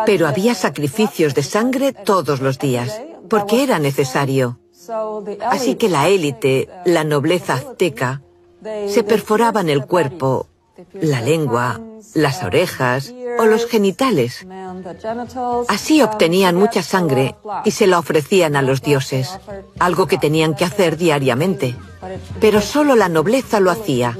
Pero 0.06 0.28
había 0.28 0.54
sacrificios 0.56 1.34
de 1.34 1.44
sangre 1.44 1.94
todos 1.94 2.42
los 2.42 2.60
días, 2.60 3.02
porque 3.30 3.64
era 3.64 3.80
necesario. 3.80 4.60
Así 5.42 5.76
que 5.76 5.90
la 5.90 6.08
élite, 6.08 6.70
la 6.86 7.04
nobleza 7.04 7.54
azteca, 7.54 8.22
se 8.88 9.04
perforaban 9.04 9.70
el 9.70 9.86
cuerpo, 9.86 10.48
la 10.94 11.22
lengua, 11.22 11.80
las 12.14 12.44
orejas 12.44 13.14
o 13.40 13.46
los 13.46 13.66
genitales. 13.68 14.46
Así 15.68 16.02
obtenían 16.02 16.56
mucha 16.56 16.82
sangre 16.82 17.36
y 17.66 17.72
se 17.72 17.88
la 17.88 18.00
ofrecían 18.00 18.56
a 18.56 18.62
los 18.62 18.82
dioses, 18.82 19.40
algo 19.80 20.08
que 20.08 20.18
tenían 20.18 20.56
que 20.56 20.66
hacer 20.66 20.98
diariamente. 20.98 21.76
Pero 22.40 22.62
solo 22.62 22.96
la 22.96 23.10
nobleza 23.10 23.60
lo 23.60 23.72
hacía, 23.72 24.18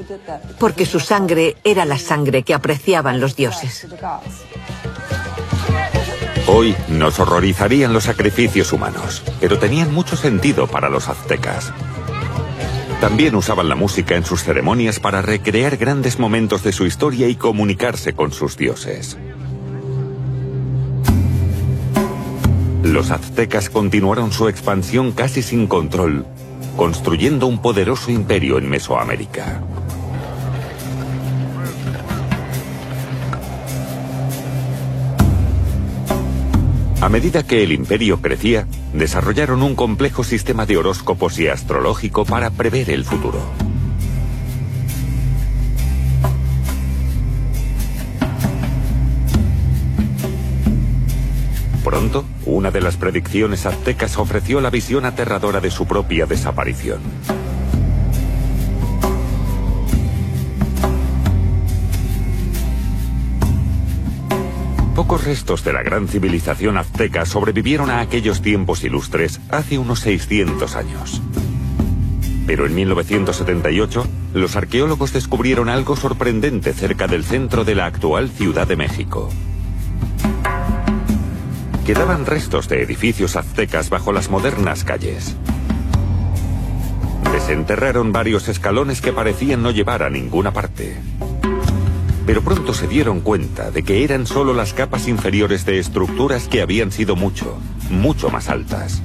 porque 0.58 0.86
su 0.86 1.00
sangre 1.00 1.56
era 1.64 1.84
la 1.84 1.98
sangre 1.98 2.42
que 2.42 2.54
apreciaban 2.54 3.20
los 3.20 3.34
dioses. 3.36 3.86
Hoy 6.54 6.76
nos 6.86 7.18
horrorizarían 7.18 7.94
los 7.94 8.04
sacrificios 8.04 8.74
humanos, 8.74 9.22
pero 9.40 9.58
tenían 9.58 9.94
mucho 9.94 10.18
sentido 10.18 10.66
para 10.66 10.90
los 10.90 11.08
aztecas. 11.08 11.72
También 13.00 13.34
usaban 13.36 13.70
la 13.70 13.74
música 13.74 14.16
en 14.16 14.26
sus 14.26 14.42
ceremonias 14.44 15.00
para 15.00 15.22
recrear 15.22 15.78
grandes 15.78 16.18
momentos 16.18 16.62
de 16.62 16.72
su 16.72 16.84
historia 16.84 17.26
y 17.26 17.36
comunicarse 17.36 18.12
con 18.12 18.32
sus 18.32 18.58
dioses. 18.58 19.16
Los 22.82 23.10
aztecas 23.10 23.70
continuaron 23.70 24.30
su 24.30 24.46
expansión 24.46 25.12
casi 25.12 25.40
sin 25.40 25.66
control, 25.66 26.26
construyendo 26.76 27.46
un 27.46 27.62
poderoso 27.62 28.10
imperio 28.10 28.58
en 28.58 28.68
Mesoamérica. 28.68 29.62
A 37.02 37.08
medida 37.08 37.42
que 37.42 37.64
el 37.64 37.72
imperio 37.72 38.22
crecía, 38.22 38.68
desarrollaron 38.92 39.64
un 39.64 39.74
complejo 39.74 40.22
sistema 40.22 40.66
de 40.66 40.76
horóscopos 40.76 41.36
y 41.40 41.48
astrológico 41.48 42.24
para 42.24 42.50
prever 42.50 42.90
el 42.90 43.04
futuro. 43.04 43.40
Pronto, 51.82 52.24
una 52.46 52.70
de 52.70 52.80
las 52.80 52.96
predicciones 52.96 53.66
aztecas 53.66 54.16
ofreció 54.16 54.60
la 54.60 54.70
visión 54.70 55.04
aterradora 55.04 55.60
de 55.60 55.72
su 55.72 55.86
propia 55.86 56.26
desaparición. 56.26 57.00
Pocos 65.02 65.24
restos 65.24 65.64
de 65.64 65.72
la 65.72 65.82
gran 65.82 66.06
civilización 66.06 66.78
azteca 66.78 67.26
sobrevivieron 67.26 67.90
a 67.90 67.98
aquellos 67.98 68.40
tiempos 68.40 68.84
ilustres 68.84 69.40
hace 69.50 69.76
unos 69.76 69.98
600 69.98 70.76
años. 70.76 71.20
Pero 72.46 72.66
en 72.66 72.74
1978, 72.76 74.06
los 74.34 74.54
arqueólogos 74.54 75.12
descubrieron 75.12 75.68
algo 75.68 75.96
sorprendente 75.96 76.72
cerca 76.72 77.08
del 77.08 77.24
centro 77.24 77.64
de 77.64 77.74
la 77.74 77.86
actual 77.86 78.30
Ciudad 78.30 78.68
de 78.68 78.76
México. 78.76 79.28
Quedaban 81.84 82.24
restos 82.24 82.68
de 82.68 82.84
edificios 82.84 83.34
aztecas 83.34 83.90
bajo 83.90 84.12
las 84.12 84.30
modernas 84.30 84.84
calles. 84.84 85.34
Desenterraron 87.32 88.12
varios 88.12 88.46
escalones 88.46 89.00
que 89.00 89.12
parecían 89.12 89.64
no 89.64 89.72
llevar 89.72 90.04
a 90.04 90.10
ninguna 90.10 90.52
parte. 90.52 90.96
Pero 92.26 92.42
pronto 92.42 92.72
se 92.72 92.86
dieron 92.86 93.20
cuenta 93.20 93.70
de 93.70 93.82
que 93.82 94.04
eran 94.04 94.26
solo 94.26 94.54
las 94.54 94.72
capas 94.72 95.08
inferiores 95.08 95.64
de 95.66 95.78
estructuras 95.78 96.48
que 96.48 96.62
habían 96.62 96.92
sido 96.92 97.16
mucho, 97.16 97.58
mucho 97.90 98.30
más 98.30 98.48
altas. 98.48 99.02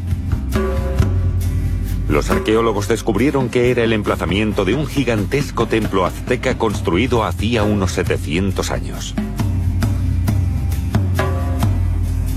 Los 2.07 2.29
arqueólogos 2.29 2.87
descubrieron 2.87 3.49
que 3.49 3.69
era 3.69 3.83
el 3.83 3.91
emplazamiento 3.91 4.63
de 4.63 4.75
un 4.75 4.87
gigantesco 4.87 5.67
templo 5.67 6.05
azteca 6.05 6.57
construido 6.57 7.25
hacía 7.25 7.63
unos 7.63 7.91
700 7.91 8.71
años. 8.71 9.13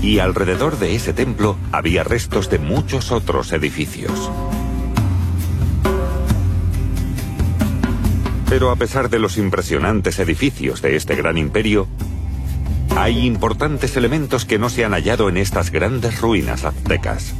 Y 0.01 0.19
alrededor 0.19 0.77
de 0.79 0.95
ese 0.95 1.13
templo 1.13 1.57
había 1.71 2.03
restos 2.03 2.49
de 2.49 2.59
muchos 2.59 3.11
otros 3.11 3.53
edificios. 3.53 4.31
Pero 8.51 8.69
a 8.69 8.75
pesar 8.75 9.09
de 9.09 9.17
los 9.17 9.37
impresionantes 9.37 10.19
edificios 10.19 10.81
de 10.81 10.97
este 10.97 11.15
gran 11.15 11.37
imperio, 11.37 11.87
hay 12.97 13.25
importantes 13.25 13.95
elementos 13.95 14.43
que 14.43 14.59
no 14.59 14.69
se 14.69 14.83
han 14.83 14.91
hallado 14.91 15.29
en 15.29 15.37
estas 15.37 15.71
grandes 15.71 16.19
ruinas 16.19 16.65
aztecas. 16.65 17.33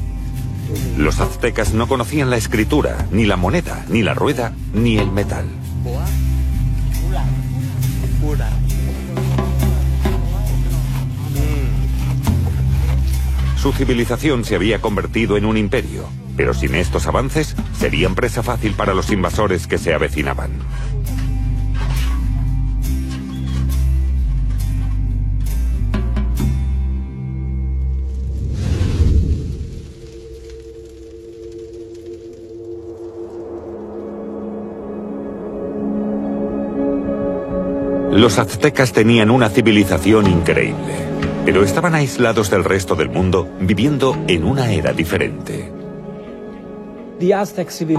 Los 0.97 1.19
aztecas 1.19 1.73
no 1.73 1.89
conocían 1.89 2.29
la 2.29 2.37
escritura, 2.37 3.09
ni 3.11 3.25
la 3.25 3.35
moneda, 3.35 3.85
ni 3.89 4.03
la 4.03 4.13
rueda, 4.13 4.53
ni 4.73 4.99
el 4.99 5.11
metal. 5.11 5.47
Su 13.61 13.73
civilización 13.73 14.45
se 14.45 14.55
había 14.55 14.79
convertido 14.79 15.35
en 15.35 15.43
un 15.43 15.57
imperio, 15.57 16.05
pero 16.37 16.53
sin 16.53 16.73
estos 16.73 17.05
avances 17.05 17.57
serían 17.77 18.15
presa 18.15 18.43
fácil 18.43 18.75
para 18.75 18.93
los 18.93 19.11
invasores 19.11 19.67
que 19.67 19.77
se 19.77 19.93
avecinaban. 19.93 20.51
Los 38.11 38.39
aztecas 38.39 38.91
tenían 38.91 39.31
una 39.31 39.49
civilización 39.49 40.27
increíble, 40.27 40.95
pero 41.45 41.63
estaban 41.63 41.95
aislados 41.95 42.49
del 42.49 42.63
resto 42.63 42.95
del 42.95 43.09
mundo, 43.09 43.49
viviendo 43.61 44.17
en 44.27 44.43
una 44.43 44.71
era 44.71 44.91
diferente. 44.91 45.71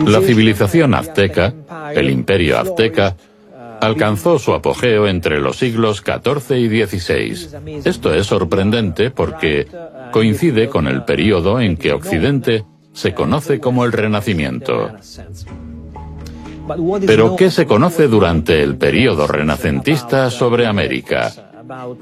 La 0.06 0.20
civilización 0.20 0.94
azteca, 0.94 1.54
el 1.94 2.10
imperio 2.10 2.58
azteca, 2.58 3.16
alcanzó 3.80 4.38
su 4.38 4.52
apogeo 4.52 5.08
entre 5.08 5.40
los 5.40 5.56
siglos 5.56 6.02
XIV 6.04 6.56
y 6.56 6.86
XVI. 6.86 7.82
Esto 7.84 8.12
es 8.12 8.26
sorprendente 8.26 9.10
porque 9.10 9.66
coincide 10.12 10.68
con 10.68 10.86
el 10.86 11.04
periodo 11.04 11.60
en 11.60 11.76
que 11.76 11.92
Occidente 11.92 12.64
se 12.92 13.14
conoce 13.14 13.60
como 13.60 13.84
el 13.84 13.92
Renacimiento. 13.92 14.92
Pero 17.06 17.36
¿qué 17.36 17.50
se 17.50 17.66
conoce 17.66 18.08
durante 18.08 18.62
el 18.62 18.76
período 18.76 19.26
renacentista 19.26 20.30
sobre 20.30 20.66
América? 20.66 21.32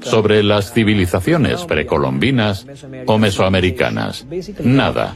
Sobre 0.01 0.43
las 0.43 0.73
civilizaciones 0.73 1.65
precolombinas 1.65 2.65
o 3.05 3.17
mesoamericanas? 3.17 4.25
Nada. 4.63 5.13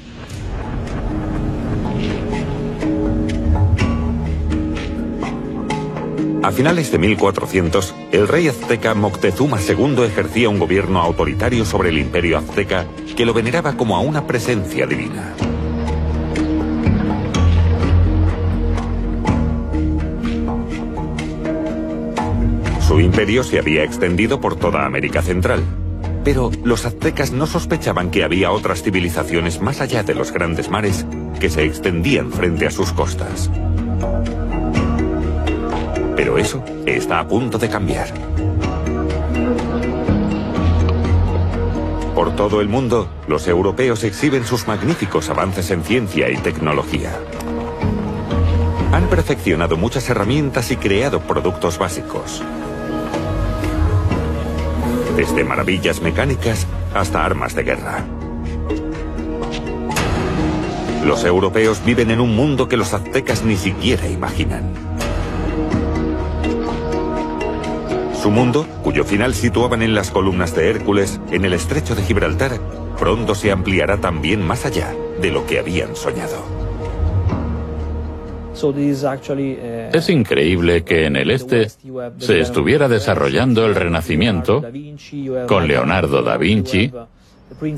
A 6.46 6.52
finales 6.52 6.92
de 6.92 7.00
1400, 7.00 7.96
el 8.12 8.28
rey 8.28 8.48
azteca 8.48 8.94
Moctezuma 8.94 9.58
II 9.60 10.04
ejercía 10.04 10.48
un 10.48 10.60
gobierno 10.60 11.02
autoritario 11.02 11.66
sobre 11.66 11.90
el 11.90 11.98
imperio 11.98 12.38
azteca 12.38 12.86
que 13.18 13.26
lo 13.26 13.34
veneraba 13.34 13.76
como 13.76 13.98
a 13.98 14.02
una 14.02 14.28
presencia 14.28 14.86
divina. 14.86 15.34
Su 22.88 23.00
imperio 23.00 23.44
se 23.44 23.58
había 23.58 23.84
extendido 23.84 24.40
por 24.40 24.58
toda 24.58 24.86
América 24.86 25.24
Central. 25.24 25.64
Pero 26.24 26.52
los 26.64 26.86
aztecas 26.86 27.32
no 27.32 27.48
sospechaban 27.48 28.12
que 28.12 28.24
había 28.24 28.52
otras 28.52 28.84
civilizaciones 28.84 29.60
más 29.60 29.82
allá 29.82 30.04
de 30.04 30.14
los 30.14 30.32
grandes 30.32 30.70
mares 30.70 31.04
que 31.40 31.50
se 31.50 31.64
extendían 31.64 32.32
frente 32.32 32.68
a 32.68 32.72
sus 32.72 32.92
costas. 32.92 33.50
Pero 36.16 36.38
eso 36.38 36.64
está 36.86 37.20
a 37.20 37.28
punto 37.28 37.58
de 37.58 37.70
cambiar. 37.70 38.10
Por 42.14 42.36
todo 42.36 42.62
el 42.62 42.70
mundo, 42.70 43.10
los 43.28 43.48
europeos 43.48 44.04
exhiben 44.04 44.46
sus 44.46 44.68
magníficos 44.68 45.30
avances 45.30 45.72
en 45.72 45.84
ciencia 45.84 46.30
y 46.30 46.38
tecnología. 46.38 47.20
Han 48.92 49.08
perfeccionado 49.08 49.76
muchas 49.76 50.08
herramientas 50.08 50.70
y 50.70 50.78
creado 50.78 51.22
productos 51.22 51.80
básicos 51.80 52.44
desde 55.16 55.44
maravillas 55.44 56.02
mecánicas 56.02 56.68
hasta 56.94 57.26
armas 57.26 57.56
de 57.56 57.64
guerra. 57.64 58.06
Los 61.06 61.24
europeos 61.24 61.84
viven 61.86 62.12
en 62.12 62.20
un 62.20 62.36
mundo 62.36 62.68
que 62.68 62.78
los 62.78 62.94
aztecas 62.94 63.44
ni 63.44 63.56
siquiera 63.58 64.08
imaginan. 64.08 64.74
Su 68.22 68.32
mundo, 68.32 68.66
cuyo 68.82 69.04
final 69.04 69.36
situaban 69.36 69.84
en 69.84 69.94
las 69.94 70.10
columnas 70.10 70.56
de 70.56 70.70
Hércules, 70.72 71.20
en 71.30 71.46
el 71.46 71.54
estrecho 71.54 71.94
de 71.94 72.02
Gibraltar, 72.02 72.60
pronto 72.98 73.36
se 73.36 73.52
ampliará 73.52 73.98
también 73.98 74.42
más 74.42 74.66
allá 74.66 74.96
de 75.22 75.30
lo 75.30 75.46
que 75.46 75.60
habían 75.60 75.96
soñado. 75.96 76.55
Uh, 78.70 79.90
es 79.94 80.10
increíble 80.10 80.84
que 80.84 81.06
en 81.06 81.16
el 81.16 81.32
este 81.32 81.68
se 82.18 82.40
estuviera 82.40 82.88
desarrollando 82.88 83.66
el 83.66 83.76
Renacimiento 83.76 84.64
con 85.48 85.68
Leonardo 85.68 86.24
da 86.24 86.38
Vinci, 86.38 86.92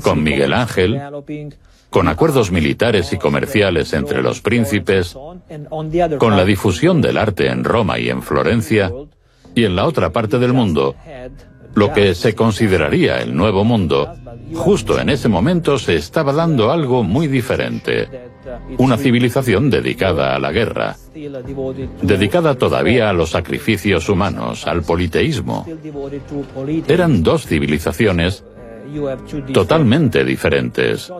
con 0.02 0.22
Miguel 0.22 0.52
Ángel, 0.52 1.00
con 1.90 2.08
acuerdos 2.08 2.50
militares 2.50 3.12
y 3.12 3.18
comerciales 3.18 3.92
entre 3.92 4.22
los 4.22 4.40
príncipes, 4.40 5.16
con 6.18 6.36
la 6.36 6.44
difusión 6.44 7.00
del 7.00 7.18
arte 7.18 7.48
en 7.48 7.64
Roma 7.64 7.98
y 7.98 8.08
en 8.08 8.22
Florencia, 8.22 8.92
y 9.54 9.64
en 9.64 9.76
la 9.76 9.86
otra 9.86 10.10
parte 10.10 10.38
del 10.38 10.52
mundo, 10.52 10.94
lo 11.74 11.92
que 11.92 12.14
se 12.14 12.34
consideraría 12.34 13.18
el 13.18 13.34
Nuevo 13.36 13.64
Mundo, 13.64 14.14
justo 14.54 14.98
en 14.98 15.10
ese 15.10 15.28
momento 15.28 15.78
se 15.78 15.96
estaba 15.96 16.32
dando 16.32 16.70
algo 16.70 17.02
muy 17.02 17.26
diferente 17.26 18.27
una 18.78 18.96
civilización 18.96 19.70
dedicada 19.70 20.34
a 20.34 20.38
la 20.38 20.52
guerra, 20.52 20.96
dedicada 22.02 22.54
todavía 22.54 23.10
a 23.10 23.12
los 23.12 23.30
sacrificios 23.30 24.08
humanos, 24.08 24.66
al 24.66 24.82
politeísmo. 24.82 25.66
Eran 26.86 27.22
dos 27.22 27.46
civilizaciones 27.46 28.44
totalmente 29.52 30.24
diferentes. 30.24 31.12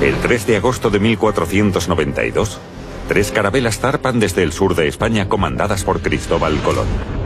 El 0.00 0.14
3 0.22 0.46
de 0.46 0.56
agosto 0.56 0.90
de 0.90 1.00
1492, 1.00 2.60
tres 3.08 3.32
carabelas 3.32 3.80
zarpan 3.80 4.20
desde 4.20 4.44
el 4.44 4.52
sur 4.52 4.76
de 4.76 4.86
España 4.86 5.28
comandadas 5.28 5.82
por 5.82 6.00
Cristóbal 6.00 6.56
Colón. 6.62 7.17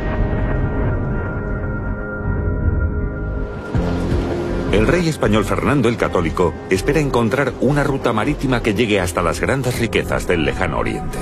El 4.82 4.88
rey 4.88 5.08
español 5.08 5.44
Fernando 5.44 5.88
el 5.88 5.96
Católico 5.96 6.52
espera 6.68 6.98
encontrar 6.98 7.54
una 7.60 7.84
ruta 7.84 8.12
marítima 8.12 8.64
que 8.64 8.74
llegue 8.74 8.98
hasta 8.98 9.22
las 9.22 9.38
grandes 9.38 9.78
riquezas 9.78 10.26
del 10.26 10.44
lejano 10.44 10.80
oriente. 10.80 11.20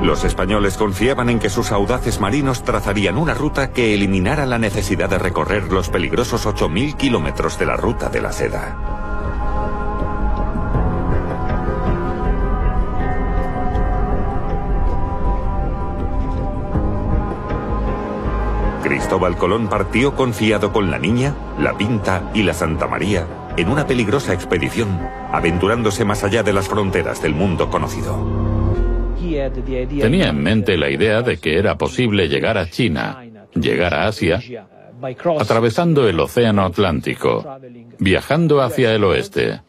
Los 0.00 0.22
españoles 0.22 0.76
confiaban 0.76 1.28
en 1.28 1.40
que 1.40 1.50
sus 1.50 1.72
audaces 1.72 2.20
marinos 2.20 2.62
trazarían 2.62 3.18
una 3.18 3.34
ruta 3.34 3.72
que 3.72 3.94
eliminara 3.94 4.46
la 4.46 4.60
necesidad 4.60 5.10
de 5.10 5.18
recorrer 5.18 5.72
los 5.72 5.88
peligrosos 5.88 6.46
8.000 6.46 6.96
kilómetros 6.96 7.58
de 7.58 7.66
la 7.66 7.76
ruta 7.76 8.08
de 8.10 8.22
la 8.22 8.30
seda. 8.30 8.91
Cristóbal 19.12 19.36
Colón 19.36 19.68
partió 19.68 20.16
confiado 20.16 20.72
con 20.72 20.90
la 20.90 20.98
Niña, 20.98 21.36
la 21.58 21.76
Pinta 21.76 22.30
y 22.32 22.44
la 22.44 22.54
Santa 22.54 22.86
María 22.86 23.26
en 23.58 23.68
una 23.68 23.86
peligrosa 23.86 24.32
expedición, 24.32 24.88
aventurándose 25.30 26.06
más 26.06 26.24
allá 26.24 26.42
de 26.42 26.54
las 26.54 26.66
fronteras 26.66 27.20
del 27.20 27.34
mundo 27.34 27.68
conocido. 27.68 28.16
Tenía 30.00 30.28
en 30.28 30.42
mente 30.42 30.78
la 30.78 30.88
idea 30.88 31.20
de 31.20 31.36
que 31.36 31.58
era 31.58 31.76
posible 31.76 32.26
llegar 32.26 32.56
a 32.56 32.70
China, 32.70 33.22
llegar 33.54 33.92
a 33.92 34.06
Asia, 34.06 34.40
atravesando 35.38 36.08
el 36.08 36.18
Océano 36.18 36.64
Atlántico, 36.64 37.58
viajando 37.98 38.62
hacia 38.62 38.94
el 38.94 39.04
oeste. 39.04 39.60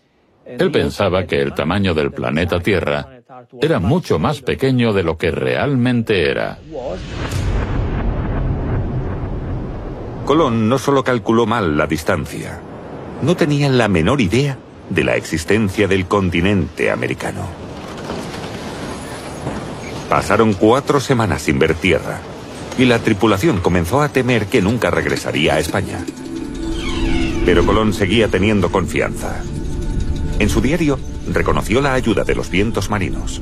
Él 0.46 0.72
pensaba 0.72 1.26
que 1.26 1.42
el 1.42 1.54
tamaño 1.54 1.94
del 1.94 2.14
planeta 2.14 2.62
Tierra 2.62 3.20
era 3.62 3.80
mucho 3.80 4.20
más 4.20 4.42
pequeño 4.42 4.94
de 4.94 5.04
lo 5.04 5.18
que 5.18 5.32
realmente 5.32 6.32
era. 6.32 6.60
Colón 10.26 10.70
no 10.70 10.80
solo 10.80 11.04
calculó 11.04 11.46
mal 11.46 11.78
la 11.78 11.86
distancia, 11.86 12.62
no 13.22 13.36
tenía 13.36 13.68
la 13.70 13.90
menor 13.90 14.22
idea 14.22 14.58
de 14.90 15.04
la 15.04 15.18
existencia 15.18 15.88
del 15.88 16.06
continente 16.06 16.92
americano. 16.92 17.42
Pasaron 20.10 20.54
cuatro 20.54 21.02
semanas 21.02 21.42
sin 21.42 21.60
ver 21.60 21.74
tierra 21.74 22.22
y 22.78 22.86
la 22.86 23.00
tripulación 23.00 23.60
comenzó 23.60 24.02
a 24.02 24.10
temer 24.10 24.48
que 24.48 24.62
nunca 24.62 24.92
regresaría 24.92 25.56
a 25.56 25.60
España. 25.60 26.00
Pero 27.46 27.66
Colón 27.66 27.94
seguía 27.94 28.30
teniendo 28.30 28.72
confianza. 28.72 29.44
En 30.40 30.50
su 30.50 30.62
diario 30.62 31.00
reconoció 31.32 31.82
la 31.82 31.94
ayuda 31.94 32.24
de 32.24 32.36
los 32.36 32.50
vientos 32.50 32.90
marinos. 32.90 33.42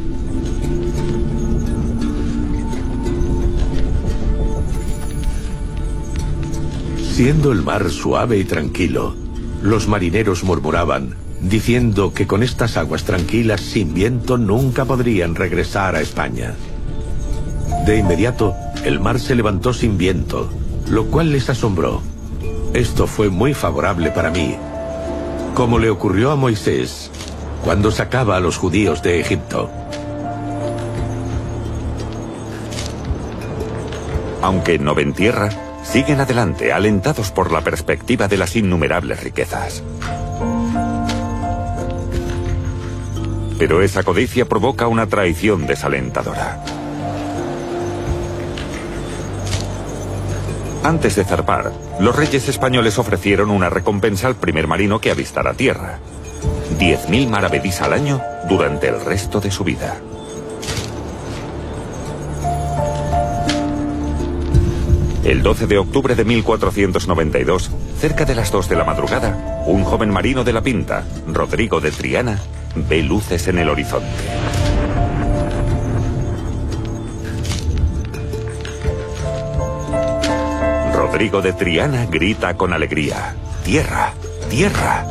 Siendo 7.22 7.52
el 7.52 7.62
mar 7.62 7.88
suave 7.92 8.40
y 8.40 8.46
tranquilo, 8.46 9.14
los 9.62 9.88
marineros 9.88 10.44
murmuraban, 10.44 11.18
diciendo 11.40 12.16
que 12.16 12.26
con 12.26 12.42
estas 12.42 12.78
aguas 12.78 13.04
tranquilas 13.04 13.62
sin 13.62 13.94
viento 13.94 14.40
nunca 14.40 14.86
podrían 14.86 15.36
regresar 15.36 15.96
a 15.96 16.02
España. 16.02 16.56
De 17.86 17.98
inmediato, 17.98 18.56
el 18.86 19.00
mar 19.00 19.20
se 19.20 19.36
levantó 19.36 19.72
sin 19.72 20.00
viento, 20.00 20.50
lo 20.90 21.06
cual 21.12 21.32
les 21.32 21.48
asombró. 21.48 22.02
Esto 22.74 23.06
fue 23.06 23.30
muy 23.30 23.54
favorable 23.54 24.10
para 24.10 24.32
mí, 24.32 24.56
como 25.54 25.78
le 25.78 25.92
ocurrió 25.92 26.32
a 26.32 26.36
Moisés 26.36 27.12
cuando 27.64 27.92
sacaba 27.92 28.38
a 28.38 28.40
los 28.40 28.58
judíos 28.58 29.04
de 29.04 29.20
Egipto. 29.20 29.70
Aunque 34.42 34.80
no 34.80 34.96
ven 34.96 35.14
tierra, 35.14 35.71
siguen 35.92 36.22
adelante 36.22 36.72
alentados 36.72 37.32
por 37.32 37.52
la 37.52 37.60
perspectiva 37.62 38.30
de 38.30 38.38
las 38.38 38.56
innumerables 38.56 39.22
riquezas. 39.22 39.84
Pero 43.60 43.82
esa 43.82 44.02
codicia 44.04 44.46
provoca 44.48 44.88
una 44.88 45.08
traición 45.08 45.68
desalentadora. 45.68 46.64
Antes 50.84 51.18
de 51.18 51.26
zarpar, 51.26 51.74
los 52.00 52.16
reyes 52.16 52.48
españoles 52.48 52.98
ofrecieron 52.98 53.52
una 53.52 53.70
recompensa 53.70 54.28
al 54.28 54.36
primer 54.36 54.68
marino 54.68 55.02
que 55.02 55.12
avistara 55.12 55.54
tierra. 55.54 56.00
10.000 56.80 57.28
maravedís 57.28 57.82
al 57.82 57.94
año 57.94 58.22
durante 58.48 58.88
el 58.88 59.04
resto 59.04 59.42
de 59.42 59.52
su 59.52 59.66
vida. 59.66 60.00
El 65.24 65.44
12 65.44 65.68
de 65.68 65.78
octubre 65.78 66.16
de 66.16 66.26
1492, 66.26 67.70
cerca 68.00 68.26
de 68.26 68.34
las 68.34 68.52
2 68.52 68.68
de 68.70 68.76
la 68.76 68.84
madrugada, 68.84 69.64
un 69.68 69.84
joven 69.84 70.10
marino 70.10 70.44
de 70.44 70.52
la 70.52 70.64
Pinta, 70.64 71.04
Rodrigo 71.28 71.80
de 71.80 71.92
Triana, 71.92 72.40
ve 72.76 73.04
luces 73.04 73.48
en 73.48 73.60
el 73.60 73.70
horizonte. 73.70 74.08
Rodrigo 80.96 81.44
de 81.44 81.54
Triana 81.54 82.08
grita 82.08 82.56
con 82.56 82.74
alegría. 82.74 83.36
¡Tierra! 83.64 84.14
¡Tierra! 84.50 85.06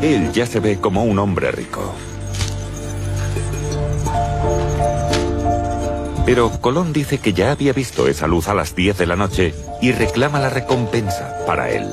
Él 0.00 0.32
ya 0.32 0.46
se 0.46 0.60
ve 0.60 0.78
como 0.80 1.04
un 1.04 1.18
hombre 1.18 1.50
rico. 1.52 1.92
Pero 6.26 6.50
Colón 6.60 6.92
dice 6.92 7.18
que 7.18 7.32
ya 7.32 7.52
había 7.52 7.72
visto 7.72 8.08
esa 8.08 8.26
luz 8.26 8.48
a 8.48 8.54
las 8.54 8.74
10 8.74 8.98
de 8.98 9.06
la 9.06 9.14
noche 9.14 9.54
y 9.80 9.92
reclama 9.92 10.40
la 10.40 10.50
recompensa 10.50 11.36
para 11.46 11.70
él. 11.70 11.86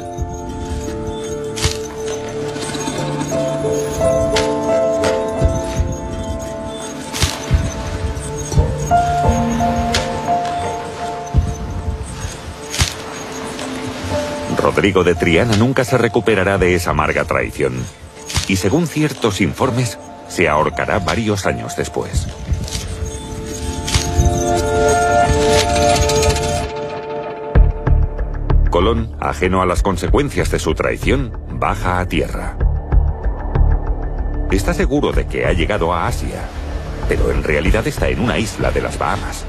Rodrigo 14.58 15.04
de 15.04 15.14
Triana 15.14 15.56
nunca 15.58 15.86
se 15.86 16.00
recuperará 16.00 16.58
de 16.58 16.74
esa 16.74 16.90
amarga 16.90 17.26
traición. 17.26 17.76
Y 18.48 18.56
según 18.56 18.88
ciertos 18.88 19.42
informes, 19.42 20.00
se 20.28 20.50
ahorcará 20.50 20.98
varios 20.98 21.46
años 21.46 21.76
después. 21.76 22.28
Colón, 28.74 29.16
ajeno 29.20 29.62
a 29.62 29.68
las 29.68 29.84
consecuencias 29.84 30.50
de 30.50 30.58
su 30.58 30.74
traición, 30.74 31.32
baja 31.60 32.00
a 32.00 32.08
tierra. 32.08 32.58
Está 34.50 34.74
seguro 34.74 35.12
de 35.12 35.28
que 35.28 35.46
ha 35.46 35.54
llegado 35.54 35.94
a 35.94 36.08
Asia, 36.08 36.42
pero 37.08 37.30
en 37.30 37.44
realidad 37.44 37.86
está 37.86 38.10
en 38.10 38.20
una 38.20 38.40
isla 38.40 38.72
de 38.72 38.82
las 38.82 38.98
Bahamas. 38.98 39.46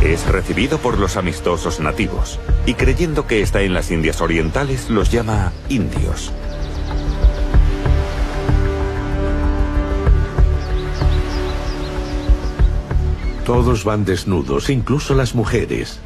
Es 0.00 0.24
recibido 0.28 0.78
por 0.78 1.00
los 1.00 1.16
amistosos 1.16 1.80
nativos 1.80 2.38
y 2.64 2.74
creyendo 2.74 3.26
que 3.26 3.42
está 3.42 3.62
en 3.62 3.74
las 3.74 3.90
Indias 3.90 4.20
Orientales 4.20 4.90
los 4.90 5.10
llama 5.10 5.52
indios. 5.68 6.32
Todos 13.48 13.82
van 13.82 14.04
desnudos, 14.04 14.68
incluso 14.68 15.14
las 15.14 15.34
mujeres. 15.34 16.00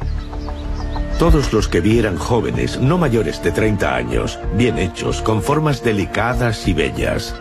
Todos 1.19 1.51
los 1.51 1.67
que 1.67 1.81
vieran 1.81 2.15
jóvenes, 2.15 2.79
no 2.79 2.97
mayores 2.97 3.43
de 3.43 3.51
30 3.51 3.93
años, 3.93 4.39
bien 4.55 4.79
hechos, 4.79 5.21
con 5.21 5.43
formas 5.43 5.83
delicadas 5.83 6.65
y 6.69 6.73
bellas. 6.73 7.35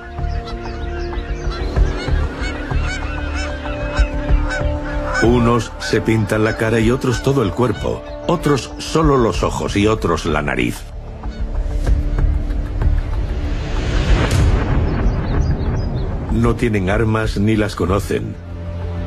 Unos 5.22 5.70
se 5.78 6.00
pintan 6.00 6.42
la 6.42 6.56
cara 6.56 6.80
y 6.80 6.90
otros 6.90 7.22
todo 7.22 7.44
el 7.44 7.52
cuerpo, 7.52 8.02
otros 8.26 8.72
solo 8.78 9.16
los 9.16 9.44
ojos 9.44 9.76
y 9.76 9.86
otros 9.86 10.26
la 10.26 10.42
nariz. 10.42 10.80
No 16.32 16.56
tienen 16.56 16.90
armas 16.90 17.38
ni 17.38 17.54
las 17.54 17.76
conocen, 17.76 18.34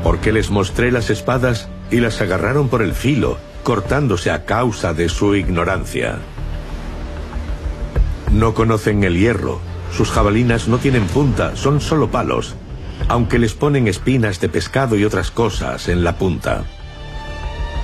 porque 0.05 0.31
les 0.31 0.51
mostré 0.51 0.91
las 0.91 1.09
espadas 1.09 1.67
y 1.89 1.99
las 1.99 2.21
agarraron 2.21 2.69
por 2.69 2.83
el 2.83 2.93
filo, 2.93 3.39
cortándose 3.63 4.29
a 4.29 4.45
causa 4.45 4.93
de 4.93 5.09
su 5.09 5.33
ignorancia. 5.33 6.19
No 8.31 8.53
conocen 8.53 9.03
el 9.03 9.17
hierro, 9.17 9.59
sus 9.91 10.11
jabalinas 10.11 10.67
no 10.67 10.77
tienen 10.77 11.07
punta, 11.07 11.55
son 11.55 11.81
solo 11.81 12.11
palos, 12.11 12.53
aunque 13.07 13.39
les 13.39 13.55
ponen 13.55 13.87
espinas 13.87 14.39
de 14.39 14.47
pescado 14.47 14.95
y 14.95 15.05
otras 15.05 15.31
cosas 15.31 15.89
en 15.89 16.03
la 16.03 16.19
punta. 16.19 16.65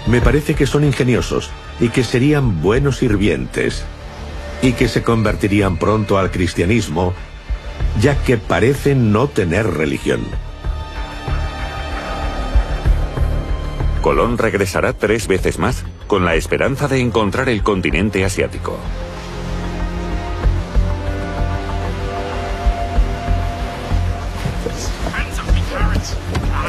Me 0.06 0.22
parece 0.22 0.54
que 0.54 0.68
son 0.68 0.84
ingeniosos 0.84 1.50
y 1.80 1.90
que 1.90 2.04
serían 2.04 2.62
buenos 2.62 2.98
sirvientes, 2.98 3.84
y 4.62 4.74
que 4.74 4.90
se 4.90 5.02
convertirían 5.02 5.78
pronto 5.78 6.20
al 6.20 6.30
cristianismo, 6.30 7.16
ya 8.00 8.16
que 8.22 8.38
parecen 8.38 9.12
no 9.12 9.28
tener 9.28 9.66
religión. 9.66 10.22
Colón 14.02 14.40
regresará 14.40 14.94
tres 14.94 15.28
veces 15.28 15.60
más 15.60 15.84
con 16.08 16.26
la 16.26 16.36
esperanza 16.36 16.88
de 16.88 17.00
encontrar 17.00 17.50
el 17.50 17.62
continente 17.62 18.26
asiático. 18.26 18.78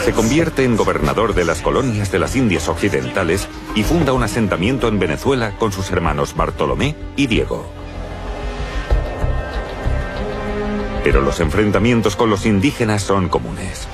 Se 0.05 0.13
convierte 0.13 0.65
en 0.65 0.77
gobernador 0.77 1.35
de 1.35 1.45
las 1.45 1.63
colonias 1.63 2.13
de 2.13 2.19
las 2.19 2.37
Indias 2.37 2.69
Occidentales 2.69 3.49
y 3.75 3.83
funda 3.83 4.13
un 4.13 4.25
asentamiento 4.25 4.89
en 4.89 4.99
Venezuela 4.99 5.57
con 5.59 5.73
sus 5.73 5.91
hermanos 5.91 6.37
Bartolomé 6.37 6.97
y 7.17 7.29
Diego. 7.29 7.65
Pero 11.03 11.21
los 11.21 11.41
enfrentamientos 11.41 12.15
con 12.15 12.31
los 12.31 12.47
indígenas 12.47 13.03
son 13.03 13.29
comunes. 13.29 13.89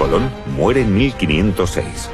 Colón 0.00 0.30
muere 0.56 0.80
en 0.80 0.94
1506 0.94 2.08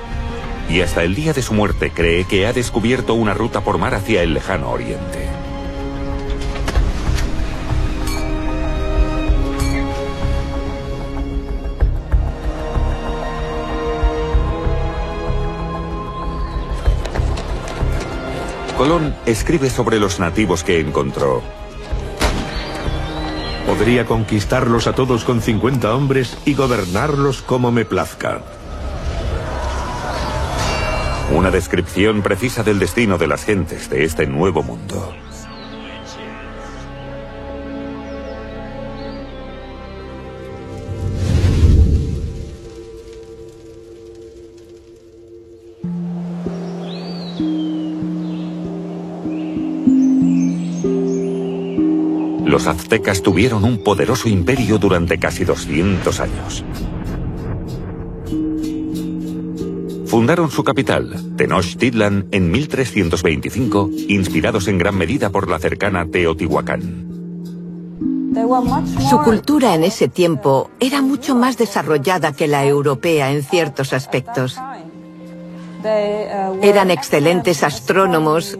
y 0.69 0.81
hasta 0.81 1.05
el 1.05 1.15
día 1.15 1.33
de 1.33 1.41
su 1.41 1.55
muerte 1.55 1.93
cree 1.95 2.25
que 2.25 2.45
ha 2.45 2.53
descubierto 2.53 3.15
una 3.15 3.33
ruta 3.33 3.61
por 3.61 3.79
mar 3.79 3.95
hacia 3.95 4.25
el 4.25 4.35
lejano 4.35 4.73
oriente. 4.73 5.29
Colón 18.77 19.15
escribe 19.27 19.71
sobre 19.71 20.01
los 20.01 20.19
nativos 20.19 20.65
que 20.65 20.81
encontró. 20.81 21.41
Podría 23.77 24.07
conquistarlos 24.07 24.87
a 24.87 24.95
todos 24.95 25.25
con 25.25 25.43
50 25.43 25.95
hombres 25.95 26.39
y 26.47 26.55
gobernarlos 26.55 27.43
como 27.43 27.71
me 27.71 27.85
plazca. 27.85 28.41
Una 31.31 31.51
descripción 31.51 32.23
precisa 32.23 32.63
del 32.63 32.79
destino 32.79 33.19
de 33.19 33.27
las 33.27 33.45
gentes 33.45 33.91
de 33.91 34.05
este 34.05 34.27
nuevo 34.27 34.63
mundo. 34.63 35.15
Aztecas 52.87 53.21
tuvieron 53.21 53.65
un 53.65 53.79
poderoso 53.83 54.29
imperio 54.29 54.79
durante 54.79 55.19
casi 55.19 55.45
200 55.45 56.21
años. 56.21 56.65
Fundaron 60.07 60.53
su 60.53 60.63
capital, 60.63 61.35
Tenochtitlan, 61.37 62.29
en 62.31 62.53
1325, 62.53 63.91
inspirados 64.07 64.69
en 64.69 64.79
gran 64.79 64.97
medida 64.97 65.31
por 65.31 65.51
la 65.51 65.59
cercana 65.59 66.07
Teotihuacán. 66.07 67.09
Su 69.11 69.19
cultura 69.25 69.75
en 69.75 69.83
ese 69.83 70.07
tiempo 70.07 70.71
era 70.79 71.03
mucho 71.03 71.35
más 71.35 71.59
desarrollada 71.59 72.35
que 72.35 72.47
la 72.47 72.65
europea 72.67 73.33
en 73.33 73.43
ciertos 73.43 73.93
aspectos. 73.93 74.57
Eran 76.63 76.93
excelentes 76.93 77.65
astrónomos, 77.65 78.57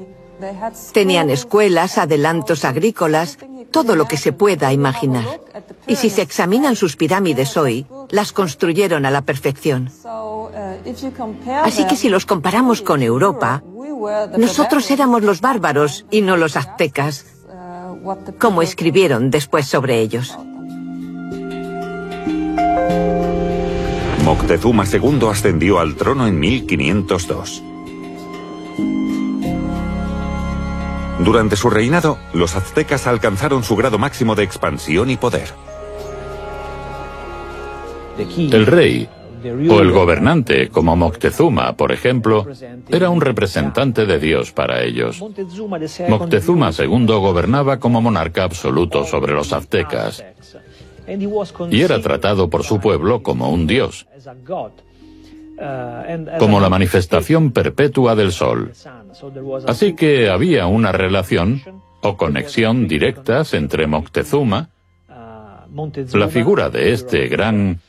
tenían 0.93 1.31
escuelas, 1.31 1.99
adelantos 1.99 2.65
agrícolas, 2.65 3.39
todo 3.71 3.97
lo 3.97 4.07
que 4.07 4.17
se 4.17 4.33
pueda 4.33 4.73
imaginar. 4.73 5.41
Y 5.87 5.97
si 5.97 6.11
se 6.11 6.23
examinan 6.23 6.77
sus 6.77 6.97
pirámides 6.97 7.57
hoy, 7.57 7.87
las 8.11 8.33
construyeron 8.33 9.07
a 9.07 9.11
la 9.11 9.23
perfección. 9.23 9.91
Así 11.63 11.87
que 11.87 11.97
si 11.97 12.09
los 12.09 12.27
comparamos 12.27 12.83
con 12.83 13.03
Europa, 13.03 13.63
nosotros 14.37 14.91
éramos 14.91 15.23
los 15.23 15.41
bárbaros 15.41 16.07
y 16.11 16.23
no 16.23 16.37
los 16.37 16.57
aztecas, 16.57 17.27
como 18.39 18.63
escribieron 18.63 19.31
después 19.31 19.67
sobre 19.67 20.01
ellos. 20.01 20.37
Moctezuma 24.25 24.85
II 24.93 25.29
ascendió 25.31 25.79
al 25.79 25.95
trono 25.95 26.27
en 26.27 26.39
1502. 26.41 27.63
Durante 31.27 31.57
su 31.57 31.69
reinado, 31.71 32.19
los 32.33 32.55
aztecas 32.55 33.09
alcanzaron 33.09 33.65
su 33.65 33.75
grado 33.75 33.99
máximo 33.99 34.37
de 34.37 34.45
expansión 34.45 35.11
y 35.11 35.17
poder. 35.17 35.49
El 38.17 38.65
rey, 38.65 39.09
o 39.69 39.81
el 39.81 39.91
gobernante, 39.91 40.69
como 40.69 40.95
Moctezuma, 40.95 41.73
por 41.77 41.91
ejemplo, 41.91 42.47
era 42.89 43.11
un 43.11 43.21
representante 43.21 44.07
de 44.07 44.21
Dios 44.21 44.53
para 44.53 44.85
ellos. 44.85 45.21
Moctezuma 46.09 46.71
II 46.71 47.07
gobernaba 47.07 47.81
como 47.81 48.01
monarca 48.01 48.45
absoluto 48.45 49.05
sobre 49.05 49.35
los 49.35 49.53
aztecas 49.53 50.25
y 51.71 51.81
era 51.81 52.01
tratado 52.01 52.49
por 52.49 52.63
su 52.63 52.79
pueblo 52.79 53.25
como 53.25 53.51
un 53.51 53.67
dios, 53.67 54.07
como 56.39 56.61
la 56.61 56.69
manifestación 56.69 57.53
perpetua 57.53 58.15
del 58.15 58.33
sol. 58.33 58.73
Así 59.67 59.95
que 59.95 60.29
había 60.29 60.67
una 60.67 60.93
relación 60.93 61.63
o 62.03 62.17
conexión 62.17 62.89
directas 62.89 63.55
entre 63.55 63.87
Moctezuma, 63.87 64.71
la 66.13 66.29
figura 66.29 66.71
de 66.71 66.93
este 66.93 67.27
gran 67.29 67.81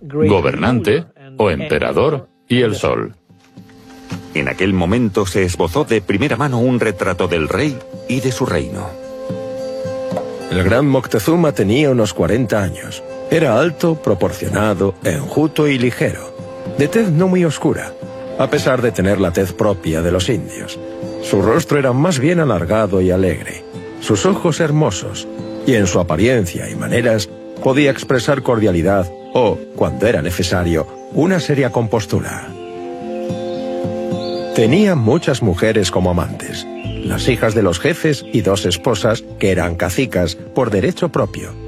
gobernante 0.00 1.04
o 1.36 1.50
emperador 1.50 2.28
y 2.48 2.62
el 2.62 2.74
sol. 2.74 3.14
En 4.34 4.48
aquel 4.48 4.72
momento 4.72 5.26
se 5.26 5.44
esbozó 5.44 5.84
de 5.84 6.00
primera 6.00 6.36
mano 6.36 6.58
un 6.58 6.80
retrato 6.80 7.28
del 7.28 7.48
rey 7.48 7.78
y 8.08 8.20
de 8.20 8.32
su 8.32 8.46
reino. 8.46 8.88
El 10.50 10.62
gran 10.64 10.86
Moctezuma 10.86 11.52
tenía 11.52 11.90
unos 11.90 12.14
40 12.14 12.62
años. 12.62 13.02
Era 13.30 13.58
alto, 13.58 13.94
proporcionado, 13.94 14.94
enjuto 15.04 15.66
y 15.66 15.78
ligero, 15.78 16.31
de 16.78 16.88
tez 16.88 17.10
no 17.10 17.28
muy 17.28 17.44
oscura, 17.44 17.92
a 18.38 18.48
pesar 18.48 18.82
de 18.82 18.92
tener 18.92 19.20
la 19.20 19.32
tez 19.32 19.52
propia 19.52 20.02
de 20.02 20.12
los 20.12 20.28
indios. 20.28 20.78
Su 21.22 21.42
rostro 21.42 21.78
era 21.78 21.92
más 21.92 22.18
bien 22.18 22.40
alargado 22.40 23.00
y 23.00 23.10
alegre, 23.10 23.64
sus 24.00 24.26
ojos 24.26 24.60
hermosos, 24.60 25.28
y 25.66 25.74
en 25.74 25.86
su 25.86 26.00
apariencia 26.00 26.68
y 26.68 26.74
maneras 26.74 27.28
podía 27.62 27.90
expresar 27.90 28.42
cordialidad 28.42 29.10
o, 29.34 29.56
cuando 29.76 30.06
era 30.06 30.22
necesario, 30.22 30.86
una 31.12 31.40
seria 31.40 31.70
compostura. 31.70 32.48
Tenía 34.54 34.96
muchas 34.96 35.42
mujeres 35.42 35.90
como 35.90 36.10
amantes, 36.10 36.66
las 37.04 37.28
hijas 37.28 37.54
de 37.54 37.62
los 37.62 37.80
jefes 37.80 38.24
y 38.32 38.42
dos 38.42 38.66
esposas 38.66 39.24
que 39.38 39.50
eran 39.50 39.76
cacicas 39.76 40.34
por 40.34 40.70
derecho 40.70 41.08
propio. 41.10 41.61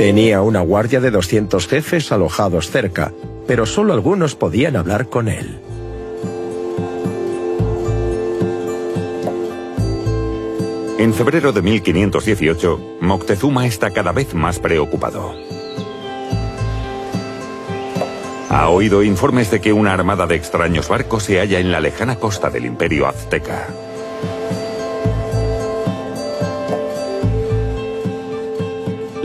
Tenía 0.00 0.40
una 0.40 0.62
guardia 0.62 0.98
de 0.98 1.10
200 1.10 1.68
jefes 1.68 2.10
alojados 2.10 2.70
cerca, 2.70 3.12
pero 3.46 3.66
solo 3.66 3.92
algunos 3.92 4.34
podían 4.34 4.76
hablar 4.76 5.10
con 5.10 5.28
él. 5.28 5.60
En 10.96 11.12
febrero 11.12 11.52
de 11.52 11.60
1518, 11.60 12.96
Moctezuma 13.02 13.66
está 13.66 13.90
cada 13.90 14.12
vez 14.12 14.32
más 14.32 14.58
preocupado. 14.58 15.34
Ha 18.48 18.70
oído 18.70 19.02
informes 19.02 19.50
de 19.50 19.60
que 19.60 19.74
una 19.74 19.92
armada 19.92 20.26
de 20.26 20.36
extraños 20.36 20.88
barcos 20.88 21.24
se 21.24 21.40
halla 21.40 21.58
en 21.58 21.70
la 21.70 21.80
lejana 21.80 22.16
costa 22.16 22.48
del 22.48 22.64
imperio 22.64 23.06
azteca. 23.06 23.68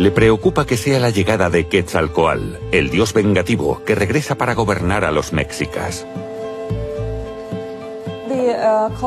Le 0.05 0.11
preocupa 0.11 0.67
que 0.67 0.77
sea 0.77 0.99
la 0.99 1.09
llegada 1.09 1.49
de 1.49 1.67
Quetzalcoatl, 1.67 2.57
el 2.71 2.91
dios 2.91 3.11
vengativo 3.11 3.81
que 3.83 3.95
regresa 3.95 4.35
para 4.35 4.53
gobernar 4.53 5.03
a 5.03 5.11
los 5.11 5.33
mexicas. 5.33 6.05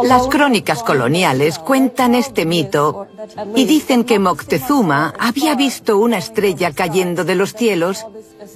Las 0.03 0.27
crónicas 0.27 0.83
coloniales 0.83 1.61
cuentan 1.61 2.17
este 2.17 2.47
mito 2.47 3.07
y 3.55 3.65
dicen 3.65 4.03
que 4.03 4.19
Moctezuma 4.19 5.15
había 5.21 5.55
visto 5.55 5.99
una 5.99 6.19
estrella 6.19 6.73
cayendo 6.73 7.23
de 7.23 7.37
los 7.37 7.55
cielos 7.55 8.05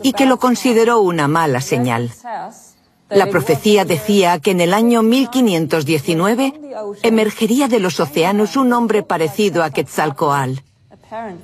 y 0.02 0.12
que 0.12 0.26
lo 0.26 0.38
consideró 0.38 0.98
una 0.98 1.28
mala 1.28 1.60
señal. 1.60 2.10
La 3.08 3.26
profecía 3.26 3.84
decía 3.84 4.40
que 4.40 4.50
en 4.50 4.60
el 4.60 4.74
año 4.74 5.04
1519 5.04 6.54
emergería 7.04 7.68
de 7.68 7.78
los 7.78 8.00
océanos 8.00 8.56
un 8.56 8.72
hombre 8.72 9.04
parecido 9.04 9.62
a 9.62 9.70
Quetzalcoatl. 9.70 10.71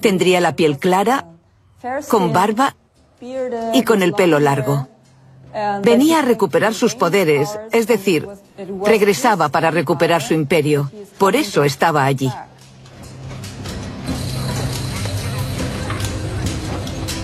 Tendría 0.01 0.41
la 0.41 0.57
piel 0.57 0.79
clara, 0.79 1.27
con 2.09 2.33
barba 2.33 2.75
y 3.73 3.83
con 3.83 4.03
el 4.03 4.13
pelo 4.13 4.39
largo. 4.41 4.89
Venía 5.83 6.21
a 6.21 6.23
recuperar 6.23 6.75
sus 6.75 6.95
poderes, 6.95 7.59
es 7.73 7.87
decir, 7.87 8.29
regresaba 8.85 9.49
para 9.49 9.71
recuperar 9.71 10.23
su 10.23 10.35
imperio. 10.35 10.91
Por 11.19 11.37
eso 11.37 11.65
estaba 11.65 12.05
allí. 12.05 12.31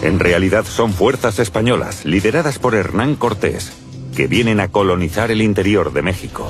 En 0.02 0.18
realidad 0.18 0.64
son 0.66 0.92
fuerzas 0.92 1.38
españolas, 1.38 2.04
lideradas 2.04 2.59
por 2.59 2.74
Hernán 2.74 3.16
Cortés, 3.16 3.72
que 4.14 4.26
vienen 4.26 4.61
a 4.61 4.68
colonizar 4.68 5.30
el 5.30 5.40
interior 5.40 5.94
de 5.94 6.02
México, 6.02 6.46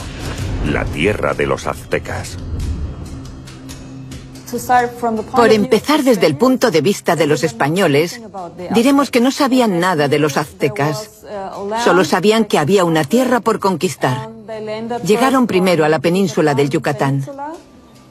la 0.66 0.84
tierra 0.84 1.34
de 1.34 1.46
los 1.46 1.68
aztecas. 1.68 2.36
Por 5.34 5.52
empezar 5.52 6.02
desde 6.02 6.26
el 6.26 6.36
punto 6.36 6.70
de 6.70 6.80
vista 6.80 7.16
de 7.16 7.26
los 7.26 7.44
españoles, 7.44 8.20
diremos 8.74 9.10
que 9.10 9.20
no 9.20 9.30
sabían 9.30 9.80
nada 9.80 10.08
de 10.08 10.18
los 10.18 10.36
aztecas. 10.36 11.10
Solo 11.82 12.04
sabían 12.04 12.44
que 12.44 12.58
había 12.58 12.84
una 12.84 13.04
tierra 13.04 13.40
por 13.40 13.58
conquistar. 13.58 14.28
Llegaron 15.04 15.46
primero 15.46 15.84
a 15.84 15.88
la 15.88 15.98
península 15.98 16.54
del 16.54 16.70
Yucatán. 16.70 17.24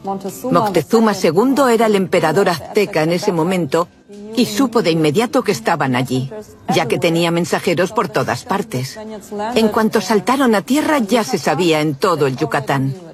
Moctezuma 0.03 1.13
II 1.13 1.71
era 1.71 1.85
el 1.85 1.95
emperador 1.95 2.49
azteca 2.49 3.03
en 3.03 3.13
ese 3.13 3.31
momento 3.31 3.87
y 4.35 4.45
supo 4.45 4.81
de 4.81 4.91
inmediato 4.91 5.43
que 5.43 5.53
estaban 5.53 5.95
allí, 5.95 6.29
ya 6.73 6.87
que 6.87 6.99
tenía 6.99 7.31
mensajeros 7.31 7.91
por 7.91 8.09
todas 8.09 8.43
partes. 8.43 8.99
En 9.55 9.69
cuanto 9.69 10.01
saltaron 10.01 10.55
a 10.55 10.61
tierra 10.61 10.99
ya 10.99 11.23
se 11.23 11.37
sabía 11.37 11.79
en 11.79 11.95
todo 11.95 12.27
el 12.27 12.35
Yucatán. 12.35 13.12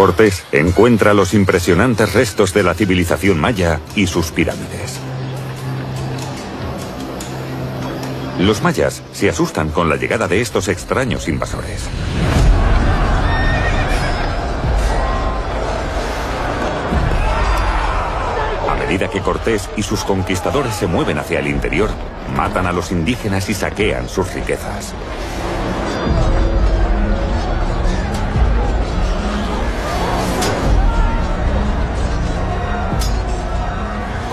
Cortés 0.00 0.44
encuentra 0.50 1.12
los 1.12 1.34
impresionantes 1.34 2.14
restos 2.14 2.54
de 2.54 2.62
la 2.62 2.72
civilización 2.72 3.38
maya 3.38 3.80
y 3.94 4.06
sus 4.06 4.30
pirámides. 4.30 4.98
Los 8.38 8.62
mayas 8.62 9.02
se 9.12 9.28
asustan 9.28 9.68
con 9.68 9.90
la 9.90 9.96
llegada 9.96 10.26
de 10.26 10.40
estos 10.40 10.68
extraños 10.68 11.28
invasores. 11.28 11.86
A 18.70 18.74
medida 18.76 19.10
que 19.10 19.20
Cortés 19.20 19.68
y 19.76 19.82
sus 19.82 20.02
conquistadores 20.04 20.74
se 20.76 20.86
mueven 20.86 21.18
hacia 21.18 21.40
el 21.40 21.46
interior, 21.46 21.90
matan 22.34 22.66
a 22.66 22.72
los 22.72 22.90
indígenas 22.90 23.50
y 23.50 23.54
saquean 23.54 24.08
sus 24.08 24.32
riquezas. 24.32 24.94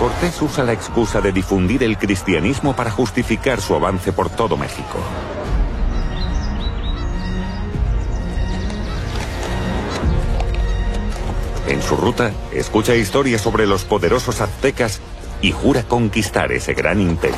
Cortés 0.08 0.40
usa 0.40 0.64
la 0.64 0.72
excusa 0.72 1.20
de 1.20 1.32
difundir 1.32 1.82
el 1.82 1.98
cristianismo 1.98 2.74
para 2.74 2.90
justificar 2.90 3.60
su 3.60 3.74
avance 3.74 4.10
por 4.10 4.30
todo 4.30 4.56
México. 4.56 4.96
En 11.66 11.82
su 11.82 11.94
ruta, 11.94 12.32
escucha 12.52 12.94
historias 12.94 13.42
sobre 13.42 13.66
los 13.66 13.84
poderosos 13.84 14.40
aztecas 14.40 15.00
y 15.42 15.52
jura 15.52 15.82
conquistar 15.82 16.52
ese 16.52 16.72
gran 16.72 17.02
imperio. 17.02 17.36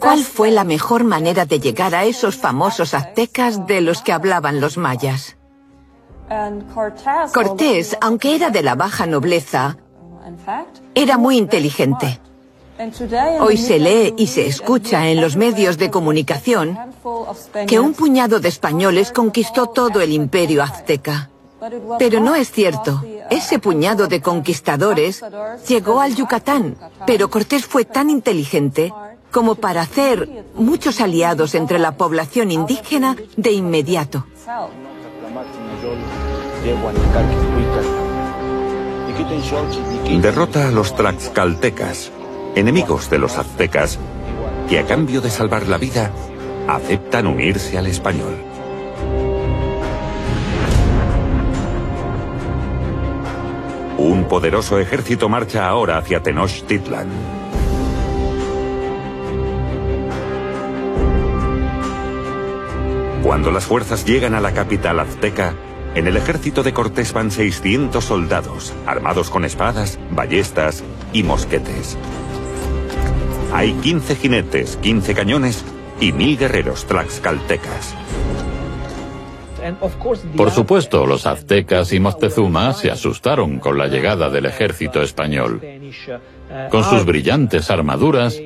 ¿Cuál 0.00 0.24
fue 0.24 0.50
la 0.50 0.64
mejor 0.64 1.04
manera 1.04 1.44
de 1.44 1.60
llegar 1.60 1.94
a 1.94 2.04
esos 2.04 2.34
famosos 2.34 2.94
aztecas 2.94 3.64
de 3.68 3.80
los 3.80 4.02
que 4.02 4.12
hablaban 4.12 4.60
los 4.60 4.76
mayas? 4.76 5.36
Cortés, 7.32 7.96
aunque 8.00 8.34
era 8.34 8.50
de 8.50 8.62
la 8.62 8.74
baja 8.74 9.06
nobleza, 9.06 9.76
era 10.94 11.18
muy 11.18 11.36
inteligente. 11.36 12.20
Hoy 13.40 13.58
se 13.58 13.78
lee 13.78 14.14
y 14.16 14.26
se 14.28 14.46
escucha 14.46 15.08
en 15.08 15.20
los 15.20 15.36
medios 15.36 15.76
de 15.76 15.90
comunicación 15.90 16.78
que 17.66 17.78
un 17.78 17.92
puñado 17.92 18.40
de 18.40 18.48
españoles 18.48 19.12
conquistó 19.12 19.66
todo 19.66 20.00
el 20.00 20.12
imperio 20.12 20.62
azteca. 20.62 21.28
Pero 21.98 22.20
no 22.20 22.34
es 22.34 22.50
cierto. 22.50 23.04
Ese 23.28 23.58
puñado 23.58 24.06
de 24.06 24.22
conquistadores 24.22 25.22
llegó 25.68 26.00
al 26.00 26.14
Yucatán, 26.14 26.76
pero 27.06 27.28
Cortés 27.28 27.66
fue 27.66 27.84
tan 27.84 28.08
inteligente 28.08 28.92
como 29.30 29.56
para 29.56 29.82
hacer 29.82 30.46
muchos 30.54 31.00
aliados 31.00 31.54
entre 31.54 31.78
la 31.78 31.92
población 31.96 32.50
indígena 32.50 33.14
de 33.36 33.52
inmediato. 33.52 34.24
Derrota 40.20 40.68
a 40.68 40.70
los 40.70 40.94
tlaxcaltecas, 40.94 42.10
enemigos 42.54 43.10
de 43.10 43.18
los 43.18 43.36
aztecas, 43.36 43.98
que 44.68 44.78
a 44.78 44.86
cambio 44.86 45.20
de 45.20 45.30
salvar 45.30 45.66
la 45.66 45.78
vida, 45.78 46.10
aceptan 46.68 47.26
unirse 47.26 47.76
al 47.76 47.86
español. 47.86 48.36
Un 53.98 54.24
poderoso 54.24 54.78
ejército 54.78 55.28
marcha 55.28 55.68
ahora 55.68 55.98
hacia 55.98 56.22
Tenochtitlan. 56.22 57.08
Cuando 63.22 63.50
las 63.50 63.64
fuerzas 63.64 64.04
llegan 64.06 64.34
a 64.34 64.40
la 64.40 64.52
capital 64.52 64.98
azteca, 65.00 65.54
en 65.94 66.06
el 66.06 66.16
ejército 66.16 66.62
de 66.62 66.72
Cortés 66.72 67.12
van 67.12 67.30
600 67.30 68.04
soldados, 68.04 68.72
armados 68.86 69.30
con 69.30 69.44
espadas, 69.44 69.98
ballestas 70.10 70.84
y 71.12 71.22
mosquetes. 71.22 71.96
Hay 73.52 73.72
15 73.72 74.16
jinetes, 74.16 74.76
15 74.76 75.14
cañones 75.14 75.64
y 76.00 76.12
mil 76.12 76.38
guerreros 76.38 76.86
tlaxcaltecas. 76.86 77.94
Por 80.36 80.50
supuesto, 80.50 81.06
los 81.06 81.26
aztecas 81.26 81.92
y 81.92 82.00
Moctezuma 82.00 82.72
se 82.72 82.90
asustaron 82.90 83.58
con 83.58 83.76
la 83.76 83.88
llegada 83.88 84.30
del 84.30 84.46
ejército 84.46 85.02
español, 85.02 85.60
con 86.70 86.84
sus 86.84 87.04
brillantes 87.04 87.70
armaduras 87.70 88.40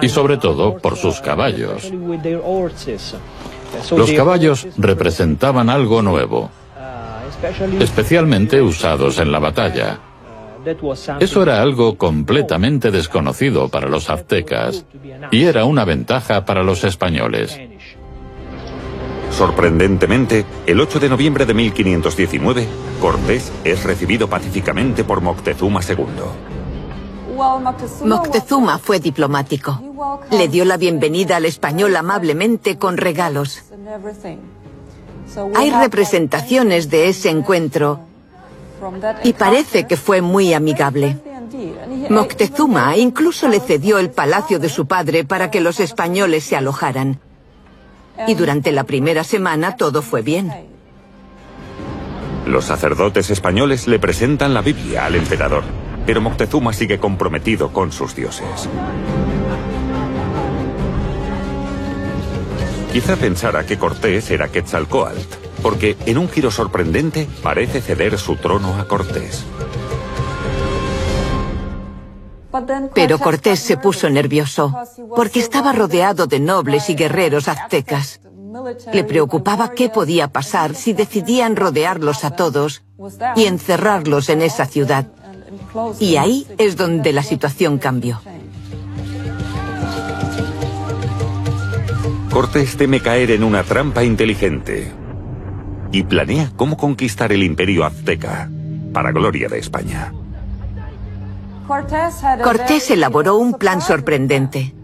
y 0.00 0.08
sobre 0.08 0.38
todo 0.38 0.78
por 0.78 0.96
sus 0.96 1.20
caballos. 1.20 1.92
Los 3.96 4.12
caballos 4.12 4.66
representaban 4.76 5.70
algo 5.70 6.02
nuevo, 6.02 6.50
especialmente 7.80 8.60
usados 8.60 9.18
en 9.18 9.32
la 9.32 9.38
batalla. 9.38 9.98
Eso 11.18 11.42
era 11.42 11.60
algo 11.60 11.96
completamente 11.96 12.90
desconocido 12.90 13.68
para 13.68 13.88
los 13.88 14.10
aztecas 14.10 14.84
y 15.30 15.44
era 15.44 15.64
una 15.64 15.84
ventaja 15.84 16.44
para 16.44 16.62
los 16.62 16.84
españoles. 16.84 17.58
Sorprendentemente, 19.32 20.44
el 20.66 20.78
8 20.78 21.00
de 21.00 21.08
noviembre 21.08 21.46
de 21.46 21.54
1519, 21.54 22.66
Cortés 23.00 23.50
es 23.64 23.82
recibido 23.82 24.28
pacíficamente 24.28 25.04
por 25.04 25.20
Moctezuma 25.20 25.80
II. 25.88 26.61
Moctezuma 28.04 28.78
fue 28.78 29.00
diplomático. 29.00 29.80
Le 30.30 30.48
dio 30.48 30.64
la 30.64 30.76
bienvenida 30.76 31.36
al 31.36 31.44
español 31.44 31.96
amablemente 31.96 32.78
con 32.78 32.96
regalos. 32.96 33.62
Hay 35.54 35.70
representaciones 35.70 36.90
de 36.90 37.08
ese 37.08 37.30
encuentro 37.30 38.00
y 39.22 39.32
parece 39.32 39.86
que 39.86 39.96
fue 39.96 40.20
muy 40.20 40.54
amigable. 40.54 41.18
Moctezuma 42.10 42.96
incluso 42.96 43.48
le 43.48 43.60
cedió 43.60 43.98
el 43.98 44.10
palacio 44.10 44.58
de 44.58 44.68
su 44.68 44.86
padre 44.86 45.24
para 45.24 45.50
que 45.50 45.60
los 45.60 45.80
españoles 45.80 46.44
se 46.44 46.56
alojaran. 46.56 47.20
Y 48.26 48.34
durante 48.34 48.72
la 48.72 48.84
primera 48.84 49.24
semana 49.24 49.76
todo 49.76 50.02
fue 50.02 50.22
bien. 50.22 50.52
Los 52.46 52.64
sacerdotes 52.64 53.30
españoles 53.30 53.86
le 53.86 53.98
presentan 53.98 54.52
la 54.52 54.62
Biblia 54.62 55.06
al 55.06 55.14
emperador, 55.14 55.62
pero 56.06 56.20
Moctezuma 56.20 56.72
sigue 56.72 56.98
comprometido 56.98 57.72
con 57.72 57.92
sus 57.92 58.14
dioses. 58.14 58.68
Quizá 62.92 63.16
pensara 63.16 63.64
que 63.64 63.78
Cortés 63.78 64.30
era 64.30 64.48
Quetzalcoatl, 64.48 65.18
porque 65.62 65.96
en 66.04 66.18
un 66.18 66.28
giro 66.28 66.50
sorprendente 66.50 67.26
parece 67.42 67.80
ceder 67.80 68.18
su 68.18 68.36
trono 68.36 68.76
a 68.76 68.86
Cortés. 68.86 69.46
Pero 72.94 73.18
Cortés 73.18 73.60
se 73.60 73.78
puso 73.78 74.10
nervioso, 74.10 74.74
porque 75.16 75.40
estaba 75.40 75.72
rodeado 75.72 76.26
de 76.26 76.38
nobles 76.38 76.90
y 76.90 76.94
guerreros 76.94 77.48
aztecas. 77.48 78.20
Le 78.92 79.04
preocupaba 79.04 79.70
qué 79.70 79.88
podía 79.88 80.28
pasar 80.28 80.74
si 80.74 80.92
decidían 80.92 81.56
rodearlos 81.56 82.24
a 82.24 82.32
todos 82.32 82.82
y 83.36 83.46
encerrarlos 83.46 84.28
en 84.28 84.42
esa 84.42 84.66
ciudad. 84.66 85.06
Y 86.00 86.16
ahí 86.16 86.46
es 86.58 86.76
donde 86.76 87.12
la 87.12 87.22
situación 87.22 87.78
cambió. 87.78 88.20
Cortés 92.30 92.76
teme 92.76 93.00
caer 93.00 93.30
en 93.30 93.44
una 93.44 93.62
trampa 93.62 94.04
inteligente 94.04 94.90
y 95.92 96.02
planea 96.04 96.50
cómo 96.56 96.76
conquistar 96.76 97.30
el 97.32 97.42
imperio 97.42 97.84
azteca 97.84 98.48
para 98.92 99.12
gloria 99.12 99.48
de 99.48 99.58
España. 99.58 100.12
Cortés 102.42 102.90
elaboró 102.90 103.36
un 103.36 103.54
plan 103.54 103.80
sorprendente, 103.80 104.74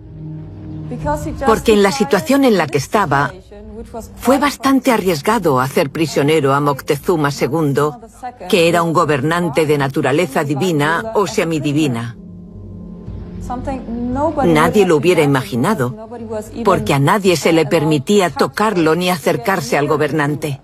porque 1.46 1.72
en 1.72 1.82
la 1.82 1.92
situación 1.92 2.44
en 2.44 2.56
la 2.56 2.66
que 2.66 2.78
estaba, 2.78 3.32
fue 4.16 4.38
bastante 4.38 4.92
arriesgado 4.92 5.60
hacer 5.60 5.90
prisionero 5.90 6.54
a 6.54 6.60
Moctezuma 6.60 7.30
II, 7.30 7.90
que 8.48 8.68
era 8.68 8.82
un 8.82 8.92
gobernante 8.92 9.66
de 9.66 9.78
naturaleza 9.78 10.44
divina 10.44 11.12
o 11.14 11.26
semidivina. 11.26 12.16
Nadie 14.44 14.86
lo 14.86 14.96
hubiera 14.96 15.22
imaginado, 15.22 16.08
porque 16.64 16.92
a 16.92 16.98
nadie 16.98 17.36
se 17.36 17.52
le 17.52 17.66
permitía 17.66 18.30
tocarlo 18.30 18.94
ni 18.94 19.10
acercarse 19.10 19.78
al 19.78 19.88
gobernante. 19.88 20.60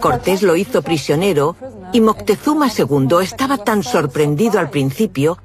Cortés 0.00 0.42
lo 0.42 0.56
hizo 0.56 0.82
prisionero 0.82 1.56
y 1.92 2.00
Moctezuma 2.00 2.68
II 2.76 3.16
estaba 3.22 3.58
tan 3.58 3.82
sorprendido 3.82 4.58
al 4.58 4.70
principio 4.70 5.38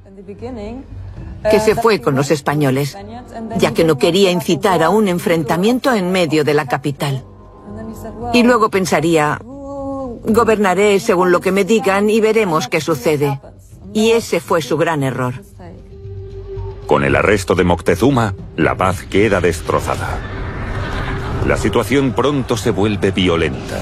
que 1.49 1.59
se 1.59 1.75
fue 1.75 2.01
con 2.01 2.15
los 2.15 2.31
españoles, 2.31 2.97
ya 3.57 3.73
que 3.73 3.83
no 3.83 3.97
quería 3.97 4.31
incitar 4.31 4.83
a 4.83 4.89
un 4.89 5.07
enfrentamiento 5.07 5.93
en 5.93 6.11
medio 6.11 6.43
de 6.43 6.53
la 6.53 6.67
capital. 6.67 7.23
Y 8.33 8.43
luego 8.43 8.69
pensaría, 8.69 9.39
gobernaré 9.43 10.99
según 10.99 11.31
lo 11.31 11.39
que 11.39 11.51
me 11.51 11.63
digan 11.63 12.09
y 12.09 12.19
veremos 12.19 12.67
qué 12.67 12.81
sucede. 12.81 13.39
Y 13.93 14.11
ese 14.11 14.39
fue 14.39 14.61
su 14.61 14.77
gran 14.77 15.03
error. 15.03 15.35
Con 16.85 17.03
el 17.03 17.15
arresto 17.15 17.55
de 17.55 17.63
Moctezuma, 17.63 18.33
la 18.55 18.75
paz 18.75 19.03
queda 19.03 19.41
destrozada. 19.41 20.19
La 21.45 21.57
situación 21.57 22.13
pronto 22.13 22.57
se 22.57 22.71
vuelve 22.71 23.11
violenta. 23.11 23.79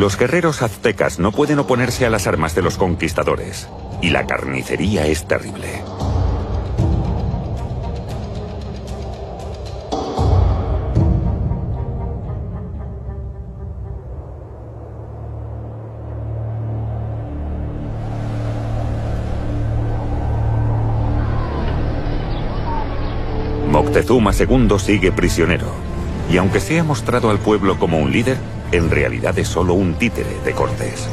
Los 0.00 0.16
guerreros 0.16 0.62
aztecas 0.62 1.18
no 1.18 1.30
pueden 1.30 1.58
oponerse 1.58 2.06
a 2.06 2.08
las 2.08 2.26
armas 2.26 2.54
de 2.54 2.62
los 2.62 2.78
conquistadores, 2.78 3.68
y 4.00 4.08
la 4.08 4.26
carnicería 4.26 5.06
es 5.06 5.28
terrible. 5.28 5.68
Moctezuma 23.68 24.32
II 24.32 24.78
sigue 24.78 25.12
prisionero, 25.12 25.89
y 26.30 26.36
aunque 26.36 26.60
se 26.60 26.78
ha 26.78 26.84
mostrado 26.84 27.30
al 27.30 27.38
pueblo 27.38 27.78
como 27.78 27.98
un 27.98 28.12
líder, 28.12 28.38
en 28.72 28.88
realidad 28.88 29.36
es 29.38 29.48
solo 29.48 29.74
un 29.74 29.94
títere 29.94 30.38
de 30.44 30.52
Cortés. 30.52 31.08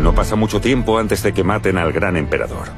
No 0.00 0.14
pasa 0.14 0.36
mucho 0.36 0.60
tiempo 0.60 0.98
antes 0.98 1.22
de 1.22 1.34
que 1.34 1.44
maten 1.44 1.76
al 1.76 1.92
gran 1.92 2.16
emperador. 2.16 2.68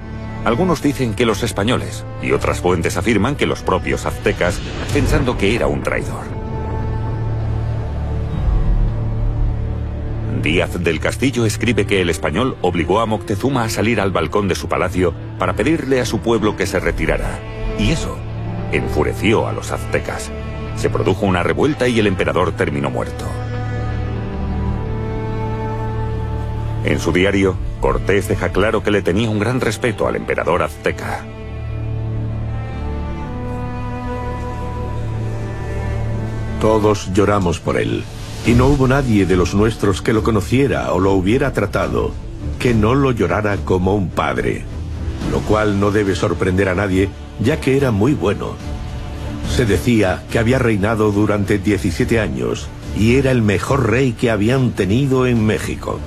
Algunos 0.45 0.83
dicen 0.83 1.15
que 1.15 1.25
los 1.25 1.45
españoles 1.45 2.05
y 2.21 2.33
otras 2.33 2.61
fuentes 2.61 2.97
afirman 2.97 3.37
que 3.37 3.47
los 3.47 3.63
propios 3.63 4.07
aztecas, 4.07 4.59
pensando 4.93 5.39
que 5.39 5.55
era 5.55 5.69
un 5.69 5.85
traidor. 5.85 6.42
Díaz 10.43 10.83
del 10.83 10.99
Castillo 10.99 11.47
escribe 11.47 11.87
que 11.87 12.03
el 12.03 12.11
español 12.11 12.57
obligó 12.63 12.99
a 12.99 13.07
Moctezuma 13.07 13.63
a 13.63 13.69
salir 13.69 14.01
al 14.01 14.11
balcón 14.11 14.49
de 14.49 14.57
su 14.57 14.69
palacio 14.69 15.15
para 15.39 15.55
pedirle 15.55 16.01
a 16.01 16.05
su 16.05 16.19
pueblo 16.19 16.57
que 16.57 16.67
se 16.67 16.81
retirara. 16.81 17.39
Y 17.79 17.93
eso 17.93 18.19
enfureció 18.73 19.47
a 19.47 19.53
los 19.53 19.71
aztecas. 19.71 20.33
Se 20.75 20.91
produjo 20.91 21.27
una 21.27 21.45
revuelta 21.45 21.87
y 21.87 22.01
el 22.01 22.09
emperador 22.09 22.51
terminó 22.53 22.91
muerto. 22.91 23.25
En 26.85 26.99
su 26.99 27.13
diario, 27.13 27.57
Cortés 27.81 28.27
deja 28.27 28.49
claro 28.49 28.83
que 28.83 28.91
le 28.91 29.03
tenía 29.03 29.31
un 29.31 29.39
gran 29.39 29.61
respeto 29.61 30.09
al 30.09 30.17
emperador 30.17 30.65
azteca. 30.65 31.25
Todos 36.61 37.13
lloramos 37.13 37.61
por 37.61 37.77
él. 37.77 38.03
Y 38.45 38.53
no 38.53 38.67
hubo 38.67 38.89
nadie 38.89 39.25
de 39.25 39.37
los 39.37 39.55
nuestros 39.55 40.03
que 40.03 40.13
lo 40.13 40.25
conociera 40.25 40.93
o 40.93 40.99
lo 40.99 41.13
hubiera 41.13 41.53
tratado, 41.53 42.13
que 42.59 42.75
no 42.75 42.95
lo 42.95 43.13
llorara 43.13 43.57
como 43.59 43.95
un 43.95 44.09
padre, 44.11 44.65
lo 45.31 45.41
cual 45.41 45.79
no 45.79 45.93
debe 45.93 46.17
sorprender 46.17 46.69
a 46.69 46.75
nadie, 46.75 47.09
ya 47.41 47.61
que 47.61 47.77
era 47.77 47.93
muy 47.93 48.15
bueno. 48.15 48.57
Se 49.55 49.65
decía 49.65 50.25
que 50.31 50.41
había 50.41 50.59
reinado 50.59 51.13
durante 51.13 51.59
17 51.59 52.19
años 52.19 52.69
y 52.99 53.17
era 53.17 53.31
el 53.31 53.43
mejor 53.43 53.91
rey 53.91 54.13
que 54.13 54.31
habían 54.31 54.73
tenido 54.73 55.27
en 55.27 55.45
México. 55.45 56.01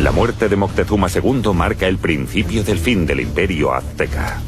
La 0.00 0.12
muerte 0.12 0.48
de 0.48 0.56
Moctezuma 0.56 1.08
II 1.14 1.52
marca 1.54 1.86
el 1.86 1.98
principio 1.98 2.64
del 2.64 2.78
fin 2.78 3.06
del 3.06 3.20
imperio 3.20 3.72
azteca. 3.72 4.40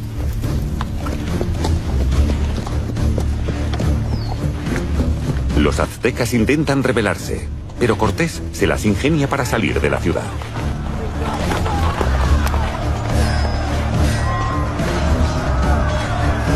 Los 5.65 5.81
aztecas 5.81 6.35
intentan 6.35 6.83
rebelarse, 6.83 7.49
pero 7.81 7.97
Cortés 7.97 8.43
se 8.53 8.67
las 8.67 8.85
ingenia 8.85 9.31
para 9.31 9.47
salir 9.47 9.81
de 9.81 9.89
la 9.89 9.99
ciudad. 9.99 10.27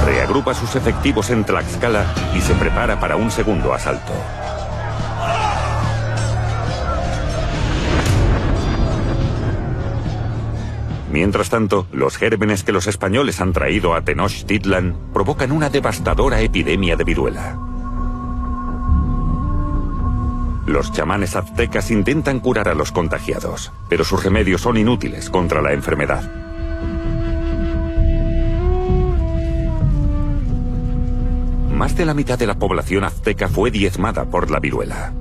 Reagrupa 0.04 0.52
sus 0.52 0.76
efectivos 0.76 1.30
en 1.30 1.44
Tlaxcala 1.44 2.04
y 2.36 2.42
se 2.42 2.52
prepara 2.52 3.00
para 3.00 3.16
un 3.16 3.30
segundo 3.30 3.72
asalto. 3.72 4.12
Mientras 11.10 11.48
tanto, 11.48 11.86
los 11.92 12.18
gérmenes 12.18 12.62
que 12.62 12.72
los 12.72 12.86
españoles 12.86 13.40
han 13.40 13.54
traído 13.54 13.94
a 13.94 14.02
Tenochtitlan 14.02 14.94
provocan 15.14 15.52
una 15.52 15.70
devastadora 15.70 16.42
epidemia 16.42 16.94
de 16.94 17.04
viruela. 17.04 17.67
Los 20.68 20.92
chamanes 20.92 21.34
aztecas 21.34 21.90
intentan 21.90 22.40
curar 22.40 22.68
a 22.68 22.74
los 22.74 22.92
contagiados, 22.92 23.72
pero 23.88 24.04
sus 24.04 24.22
remedios 24.22 24.60
son 24.60 24.76
inútiles 24.76 25.30
contra 25.30 25.62
la 25.62 25.72
enfermedad. 25.72 26.30
Más 31.72 31.96
de 31.96 32.04
la 32.04 32.12
mitad 32.12 32.38
de 32.38 32.46
la 32.46 32.58
población 32.58 33.04
azteca 33.04 33.48
fue 33.48 33.70
diezmada 33.70 34.26
por 34.26 34.50
la 34.50 34.60
viruela. 34.60 35.14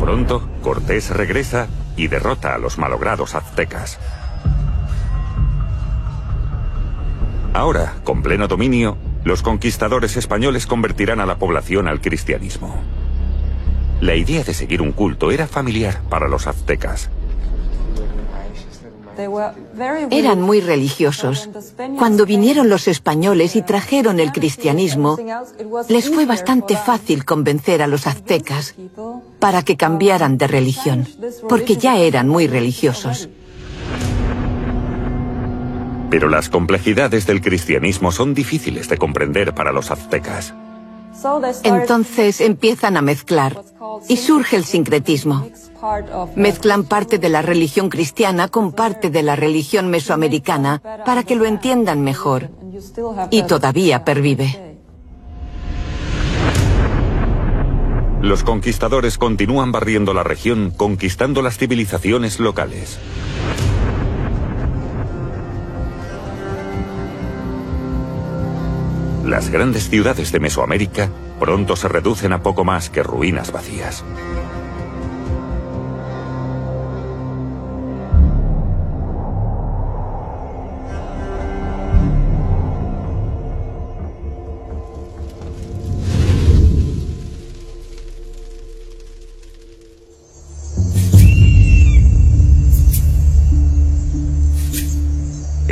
Pronto, 0.00 0.48
Cortés 0.62 1.10
regresa 1.10 1.68
y 1.96 2.08
derrota 2.08 2.56
a 2.56 2.58
los 2.58 2.76
malogrados 2.76 3.36
aztecas. 3.36 4.00
Ahora, 7.54 7.94
con 8.02 8.20
pleno 8.20 8.48
dominio, 8.48 8.98
los 9.24 9.42
conquistadores 9.42 10.16
españoles 10.16 10.66
convertirán 10.66 11.20
a 11.20 11.26
la 11.26 11.38
población 11.38 11.88
al 11.88 12.00
cristianismo. 12.00 12.74
La 14.00 14.16
idea 14.16 14.42
de 14.42 14.54
seguir 14.54 14.82
un 14.82 14.92
culto 14.92 15.30
era 15.30 15.46
familiar 15.46 16.00
para 16.08 16.28
los 16.28 16.46
aztecas. 16.46 17.08
Eran 20.10 20.40
muy 20.40 20.60
religiosos. 20.60 21.48
Cuando 21.98 22.26
vinieron 22.26 22.68
los 22.68 22.88
españoles 22.88 23.56
y 23.56 23.62
trajeron 23.62 24.18
el 24.20 24.32
cristianismo, 24.32 25.18
les 25.88 26.08
fue 26.08 26.26
bastante 26.26 26.76
fácil 26.76 27.24
convencer 27.24 27.82
a 27.82 27.86
los 27.86 28.06
aztecas 28.06 28.74
para 29.38 29.62
que 29.62 29.76
cambiaran 29.76 30.38
de 30.38 30.46
religión, 30.46 31.06
porque 31.48 31.76
ya 31.76 31.98
eran 31.98 32.28
muy 32.28 32.46
religiosos. 32.46 33.28
Pero 36.12 36.28
las 36.28 36.50
complejidades 36.50 37.26
del 37.26 37.40
cristianismo 37.40 38.12
son 38.12 38.34
difíciles 38.34 38.86
de 38.90 38.98
comprender 38.98 39.54
para 39.54 39.72
los 39.72 39.90
aztecas. 39.90 40.52
Entonces 41.64 42.42
empiezan 42.42 42.98
a 42.98 43.00
mezclar 43.00 43.58
y 44.10 44.18
surge 44.18 44.56
el 44.56 44.66
sincretismo. 44.66 45.48
Mezclan 46.36 46.84
parte 46.84 47.16
de 47.16 47.30
la 47.30 47.40
religión 47.40 47.88
cristiana 47.88 48.48
con 48.48 48.72
parte 48.72 49.08
de 49.08 49.22
la 49.22 49.36
religión 49.36 49.88
mesoamericana 49.88 50.82
para 51.06 51.22
que 51.22 51.34
lo 51.34 51.46
entiendan 51.46 52.02
mejor. 52.02 52.50
Y 53.30 53.44
todavía 53.44 54.04
pervive. 54.04 54.80
Los 58.20 58.44
conquistadores 58.44 59.16
continúan 59.16 59.72
barriendo 59.72 60.12
la 60.12 60.24
región, 60.24 60.74
conquistando 60.76 61.40
las 61.40 61.56
civilizaciones 61.56 62.38
locales. 62.38 62.98
Las 69.24 69.50
grandes 69.50 69.88
ciudades 69.88 70.32
de 70.32 70.40
Mesoamérica 70.40 71.08
pronto 71.38 71.76
se 71.76 71.86
reducen 71.86 72.32
a 72.32 72.42
poco 72.42 72.64
más 72.64 72.90
que 72.90 73.04
ruinas 73.04 73.52
vacías. 73.52 74.04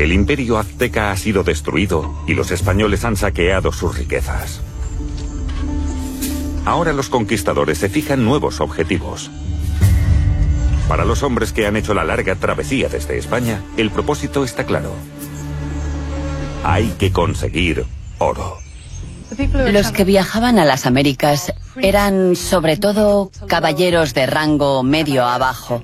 El 0.00 0.14
imperio 0.14 0.56
azteca 0.56 1.12
ha 1.12 1.16
sido 1.18 1.44
destruido 1.44 2.14
y 2.26 2.32
los 2.32 2.52
españoles 2.52 3.04
han 3.04 3.16
saqueado 3.16 3.70
sus 3.70 3.98
riquezas. 3.98 4.62
Ahora 6.64 6.94
los 6.94 7.10
conquistadores 7.10 7.76
se 7.76 7.90
fijan 7.90 8.24
nuevos 8.24 8.62
objetivos. 8.62 9.30
Para 10.88 11.04
los 11.04 11.22
hombres 11.22 11.52
que 11.52 11.66
han 11.66 11.76
hecho 11.76 11.92
la 11.92 12.04
larga 12.04 12.34
travesía 12.36 12.88
desde 12.88 13.18
España, 13.18 13.60
el 13.76 13.90
propósito 13.90 14.42
está 14.42 14.64
claro. 14.64 14.94
Hay 16.64 16.94
que 16.98 17.12
conseguir 17.12 17.84
oro. 18.16 18.56
Los 19.70 19.92
que 19.92 20.04
viajaban 20.04 20.58
a 20.58 20.64
las 20.64 20.86
Américas 20.86 21.52
eran 21.76 22.36
sobre 22.36 22.78
todo 22.78 23.30
caballeros 23.48 24.14
de 24.14 24.24
rango 24.24 24.82
medio 24.82 25.26
abajo, 25.26 25.82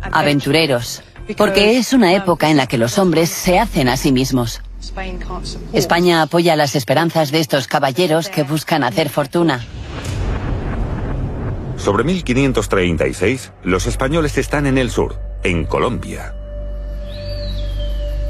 aventureros, 0.00 1.02
porque 1.36 1.78
es 1.78 1.92
una 1.92 2.14
época 2.14 2.50
en 2.50 2.56
la 2.56 2.66
que 2.66 2.78
los 2.78 2.98
hombres 2.98 3.30
se 3.30 3.58
hacen 3.58 3.88
a 3.88 3.96
sí 3.96 4.12
mismos. 4.12 4.62
España 5.72 6.22
apoya 6.22 6.56
las 6.56 6.74
esperanzas 6.74 7.30
de 7.30 7.40
estos 7.40 7.66
caballeros 7.66 8.28
que 8.28 8.42
buscan 8.42 8.84
hacer 8.84 9.08
fortuna. 9.08 9.64
Sobre 11.76 12.04
1536, 12.04 13.52
los 13.64 13.86
españoles 13.86 14.38
están 14.38 14.66
en 14.66 14.78
el 14.78 14.90
sur, 14.90 15.18
en 15.42 15.64
Colombia. 15.64 16.34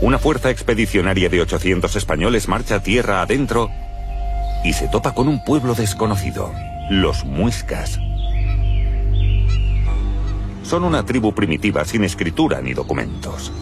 Una 0.00 0.18
fuerza 0.18 0.50
expedicionaria 0.50 1.28
de 1.28 1.42
800 1.42 1.94
españoles 1.96 2.48
marcha 2.48 2.82
tierra 2.82 3.22
adentro 3.22 3.70
y 4.64 4.72
se 4.72 4.88
topa 4.88 5.14
con 5.14 5.28
un 5.28 5.44
pueblo 5.44 5.74
desconocido, 5.74 6.52
los 6.90 7.24
muiscas. 7.24 7.98
Son 10.62 10.84
una 10.84 11.04
tribu 11.04 11.32
primitiva 11.32 11.84
sin 11.84 12.04
escritura 12.04 12.60
ni 12.60 12.72
documentos. 12.74 13.52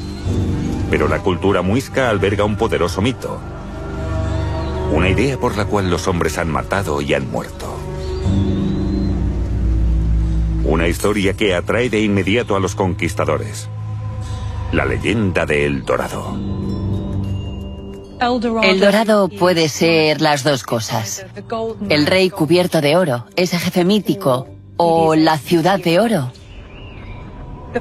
Pero 0.90 1.09
la 1.09 1.20
cultura 1.20 1.62
muisca 1.62 2.11
alberga 2.11 2.44
un 2.44 2.57
poderoso 2.57 3.01
mito. 3.01 3.38
Una 4.92 5.09
idea 5.09 5.38
por 5.38 5.57
la 5.57 5.64
cual 5.64 5.88
los 5.88 6.09
hombres 6.09 6.36
han 6.38 6.51
matado 6.51 7.01
y 7.01 7.14
han 7.14 7.30
muerto. 7.30 7.76
Una 10.64 10.88
historia 10.88 11.34
que 11.34 11.55
atrae 11.55 11.88
de 11.90 12.03
inmediato 12.03 12.57
a 12.57 12.61
los 12.61 12.74
conquistadores. 12.74 13.68
La 14.72 14.84
leyenda 14.84 15.46
de 15.46 15.66
El 15.66 15.84
Dorado. 15.84 16.36
El 18.62 18.80
dorado 18.80 19.28
puede 19.28 19.70
ser 19.70 20.20
las 20.20 20.44
dos 20.44 20.62
cosas. 20.62 21.24
El 21.88 22.07
rey 22.07 22.28
cubierto 22.28 22.82
de 22.82 22.96
oro, 22.96 23.24
ese 23.34 23.59
jefe 23.59 23.82
mítico, 23.84 24.46
o 24.76 25.14
la 25.14 25.38
ciudad 25.38 25.80
de 25.80 25.98
oro. 25.98 26.30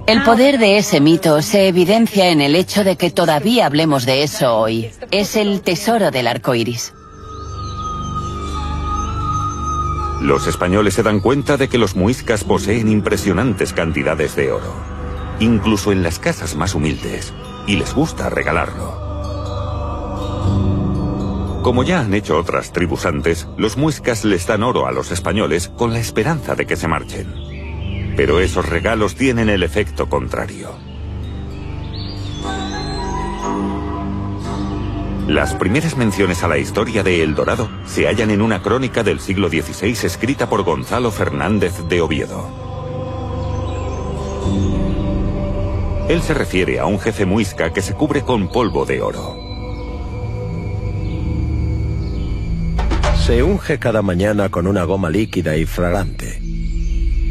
El 0.06 0.22
poder 0.24 0.60
de 0.60 0.78
ese 0.78 1.00
mito 1.00 1.42
se 1.42 1.68
evidencia 1.68 2.30
en 2.30 2.42
el 2.42 2.56
hecho 2.56 2.84
de 2.84 2.96
que 2.96 3.10
todavía 3.10 3.66
hablemos 3.66 4.06
de 4.06 4.22
eso 4.22 4.56
hoy. 4.56 4.92
Es 5.10 5.36
el 5.36 5.62
tesoro 5.62 6.12
del 6.12 6.28
arco 6.28 6.54
iris. 6.54 6.94
Los 10.22 10.46
españoles 10.48 10.94
se 10.94 11.02
dan 11.02 11.22
cuenta 11.22 11.58
de 11.58 11.70
que 11.70 11.80
los 11.80 11.96
muiscas 11.96 12.44
poseen 12.44 12.90
impresionantes 12.90 13.74
cantidades 13.74 14.36
de 14.36 14.52
oro, 14.52 14.74
incluso 15.40 15.92
en 15.92 16.04
las 16.04 16.20
casas 16.20 16.56
más 16.56 16.76
humildes, 16.76 17.34
y 17.66 17.78
les 17.78 17.96
gusta 17.96 18.30
regalarlo. 18.30 19.10
Como 21.64 21.84
ya 21.84 22.02
han 22.02 22.14
hecho 22.14 22.38
otras 22.38 22.74
tribus 22.74 23.06
antes, 23.06 23.48
los 23.58 23.76
muiscas 23.78 24.24
les 24.24 24.46
dan 24.46 24.62
oro 24.64 24.86
a 24.88 24.92
los 24.92 25.12
españoles 25.12 25.72
con 25.78 25.94
la 25.94 26.00
esperanza 26.00 26.56
de 26.56 26.68
que 26.68 26.76
se 26.76 26.88
marchen. 26.88 27.59
Pero 28.20 28.42
esos 28.42 28.68
regalos 28.68 29.16
tienen 29.16 29.48
el 29.48 29.64
efecto 29.64 30.10
contrario. 30.10 30.72
Las 35.30 35.56
primeras 35.56 35.96
menciones 35.96 36.44
a 36.44 36.50
la 36.50 36.58
historia 36.58 37.02
de 37.02 37.24
El 37.24 37.34
Dorado 37.34 37.70
se 37.86 38.08
hallan 38.08 38.32
en 38.32 38.42
una 38.42 38.62
crónica 38.62 39.04
del 39.04 39.22
siglo 39.22 39.48
XVI 39.48 40.06
escrita 40.06 40.50
por 40.50 40.64
Gonzalo 40.64 41.12
Fernández 41.12 41.88
de 41.88 42.02
Oviedo. 42.02 42.46
Él 46.10 46.22
se 46.22 46.34
refiere 46.34 46.80
a 46.80 46.88
un 46.88 47.00
jefe 47.00 47.26
muisca 47.26 47.72
que 47.72 47.82
se 47.82 47.94
cubre 47.94 48.24
con 48.24 48.52
polvo 48.52 48.86
de 48.86 49.02
oro. 49.02 49.38
Se 53.26 53.42
unge 53.44 53.80
cada 53.80 54.02
mañana 54.02 54.50
con 54.50 54.68
una 54.68 54.84
goma 54.84 55.10
líquida 55.10 55.56
y 55.56 55.66
fragante. 55.66 56.49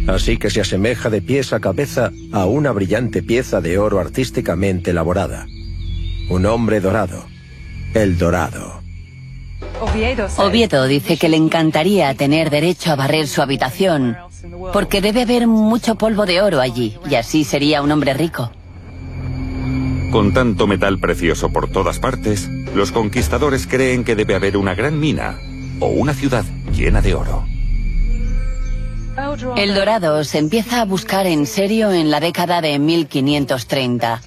Así 0.08 0.38
que 0.38 0.48
se 0.48 0.62
asemeja 0.62 1.10
de 1.10 1.20
pies 1.20 1.52
a 1.52 1.60
cabeza 1.60 2.12
a 2.32 2.46
una 2.46 2.72
brillante 2.72 3.22
pieza 3.22 3.60
de 3.60 3.78
oro 3.78 4.00
artísticamente 4.00 4.90
elaborada. 4.90 5.46
Un 6.30 6.46
hombre 6.46 6.80
dorado. 6.80 7.26
El 7.92 8.16
dorado. 8.16 8.80
Oviedo 10.38 10.86
dice 10.86 11.18
que 11.18 11.28
le 11.28 11.36
encantaría 11.36 12.14
tener 12.14 12.48
derecho 12.48 12.92
a 12.92 12.96
barrer 12.96 13.28
su 13.28 13.42
habitación, 13.42 14.16
porque 14.72 15.02
debe 15.02 15.22
haber 15.22 15.46
mucho 15.46 15.96
polvo 15.96 16.24
de 16.24 16.40
oro 16.40 16.60
allí, 16.60 16.96
y 17.08 17.14
así 17.14 17.44
sería 17.44 17.82
un 17.82 17.92
hombre 17.92 18.14
rico. 18.14 18.50
Con 20.10 20.32
tanto 20.32 20.66
metal 20.66 20.98
precioso 20.98 21.50
por 21.50 21.70
todas 21.70 21.98
partes, 21.98 22.48
los 22.74 22.92
conquistadores 22.92 23.66
creen 23.66 24.04
que 24.04 24.16
debe 24.16 24.34
haber 24.34 24.56
una 24.56 24.74
gran 24.74 24.98
mina 24.98 25.38
o 25.80 25.88
una 25.88 26.14
ciudad 26.14 26.46
llena 26.72 27.02
de 27.02 27.14
oro. 27.14 27.44
El 29.56 29.74
dorado 29.74 30.22
se 30.24 30.38
empieza 30.38 30.80
a 30.80 30.84
buscar 30.84 31.26
en 31.26 31.46
serio 31.46 31.92
en 31.92 32.10
la 32.10 32.20
década 32.20 32.60
de 32.60 32.78
1530. 32.78 34.22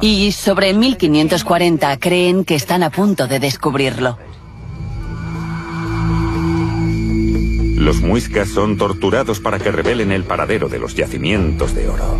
Y 0.00 0.32
sobre 0.32 0.74
1540 0.74 1.96
creen 1.98 2.44
que 2.44 2.54
están 2.54 2.82
a 2.82 2.90
punto 2.90 3.26
de 3.26 3.38
descubrirlo. 3.38 4.18
Los 7.76 8.00
muiscas 8.00 8.48
son 8.48 8.78
torturados 8.78 9.38
para 9.38 9.58
que 9.58 9.70
revelen 9.70 10.10
el 10.10 10.24
paradero 10.24 10.68
de 10.68 10.80
los 10.80 10.94
yacimientos 10.96 11.74
de 11.74 11.88
oro. 11.88 12.18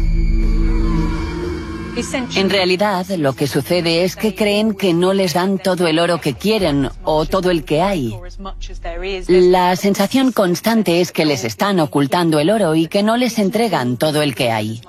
En 2.34 2.50
realidad, 2.50 3.06
lo 3.16 3.32
que 3.32 3.46
sucede 3.46 4.04
es 4.04 4.16
que 4.16 4.34
creen 4.34 4.74
que 4.74 4.92
no 4.92 5.14
les 5.14 5.32
dan 5.32 5.58
todo 5.58 5.86
el 5.86 5.98
oro 5.98 6.20
que 6.20 6.34
quieren 6.34 6.90
o 7.04 7.24
todo 7.24 7.50
el 7.50 7.64
que 7.64 7.80
hay. 7.80 8.14
La 9.28 9.74
sensación 9.76 10.32
constante 10.32 11.00
es 11.00 11.10
que 11.10 11.24
les 11.24 11.44
están 11.44 11.80
ocultando 11.80 12.38
el 12.38 12.50
oro 12.50 12.74
y 12.74 12.86
que 12.88 13.02
no 13.02 13.16
les 13.16 13.38
entregan 13.38 13.96
todo 13.96 14.20
el 14.20 14.34
que 14.34 14.50
hay. 14.50 14.82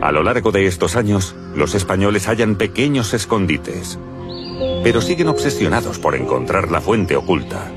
A 0.00 0.12
lo 0.12 0.22
largo 0.22 0.50
de 0.50 0.66
estos 0.66 0.96
años, 0.96 1.34
los 1.54 1.74
españoles 1.74 2.28
hallan 2.28 2.56
pequeños 2.56 3.12
escondites, 3.12 3.98
pero 4.82 5.02
siguen 5.02 5.28
obsesionados 5.28 5.98
por 5.98 6.14
encontrar 6.14 6.70
la 6.70 6.80
fuente 6.80 7.16
oculta. 7.16 7.70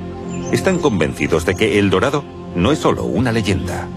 Están 0.54 0.80
convencidos 0.80 1.46
de 1.46 1.56
que 1.56 1.80
el 1.80 1.90
dorado 1.90 2.24
no 2.56 2.72
es 2.72 2.80
solo 2.80 3.04
una 3.04 3.34
leyenda. 3.34 3.88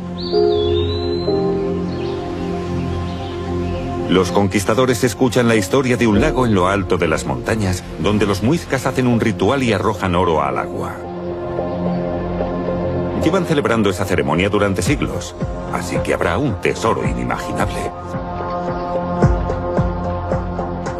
Los 4.12 4.30
conquistadores 4.30 5.04
escuchan 5.04 5.48
la 5.48 5.56
historia 5.56 5.96
de 5.96 6.06
un 6.06 6.20
lago 6.20 6.44
en 6.44 6.54
lo 6.54 6.68
alto 6.68 6.98
de 6.98 7.08
las 7.08 7.24
montañas, 7.24 7.82
donde 7.98 8.26
los 8.26 8.42
muiscas 8.42 8.84
hacen 8.84 9.06
un 9.06 9.20
ritual 9.20 9.62
y 9.62 9.72
arrojan 9.72 10.14
oro 10.14 10.42
al 10.42 10.58
agua. 10.58 10.96
Llevan 13.24 13.46
celebrando 13.46 13.88
esa 13.88 14.04
ceremonia 14.04 14.50
durante 14.50 14.82
siglos, 14.82 15.34
así 15.72 15.96
que 16.04 16.12
habrá 16.12 16.36
un 16.36 16.60
tesoro 16.60 17.08
inimaginable. 17.08 17.90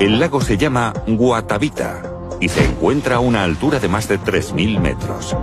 El 0.01 0.19
lago 0.19 0.41
se 0.41 0.57
llama 0.57 0.95
Guatavita 1.07 2.03
y 2.41 2.49
se 2.49 2.65
encuentra 2.65 3.17
a 3.17 3.21
una 3.21 3.45
altura 3.45 3.79
de 3.79 3.89
más 3.89 4.09
de 4.09 4.19
3.000 4.19 4.81
metros. 4.81 5.37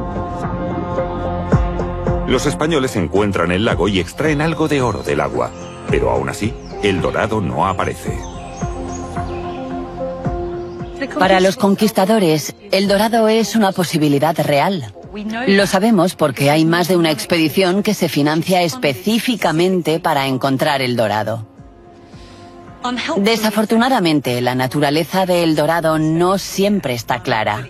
Los 2.28 2.48
españoles 2.48 2.96
encuentran 2.96 3.52
el 3.52 3.64
lago 3.64 3.88
y 3.88 4.00
extraen 4.00 4.42
algo 4.42 4.68
de 4.68 4.82
oro 4.82 5.04
del 5.04 5.22
agua, 5.22 5.52
pero 5.92 6.10
aún 6.10 6.30
así, 6.30 6.52
el 6.84 7.02
dorado 7.02 7.42
no 7.42 7.68
aparece. 7.68 8.18
Para 11.18 11.40
los 11.40 11.56
conquistadores, 11.56 12.56
el 12.72 12.88
dorado 12.88 13.28
es 13.28 13.56
una 13.56 13.72
posibilidad 13.72 14.38
real. 14.40 14.94
Lo 15.48 15.66
sabemos 15.66 16.16
porque 16.16 16.52
hay 16.52 16.66
más 16.66 16.88
de 16.88 16.98
una 16.98 17.12
expedición 17.12 17.84
que 17.84 17.94
se 17.94 18.10
financia 18.10 18.62
específicamente 18.62 20.00
para 20.00 20.28
encontrar 20.28 20.82
el 20.82 20.96
dorado. 20.96 21.46
Desafortunadamente, 23.18 24.40
la 24.42 24.56
naturaleza 24.56 25.26
del 25.26 25.56
dorado 25.56 26.00
no 26.00 26.38
siempre 26.38 26.94
está 26.94 27.22
clara. 27.22 27.70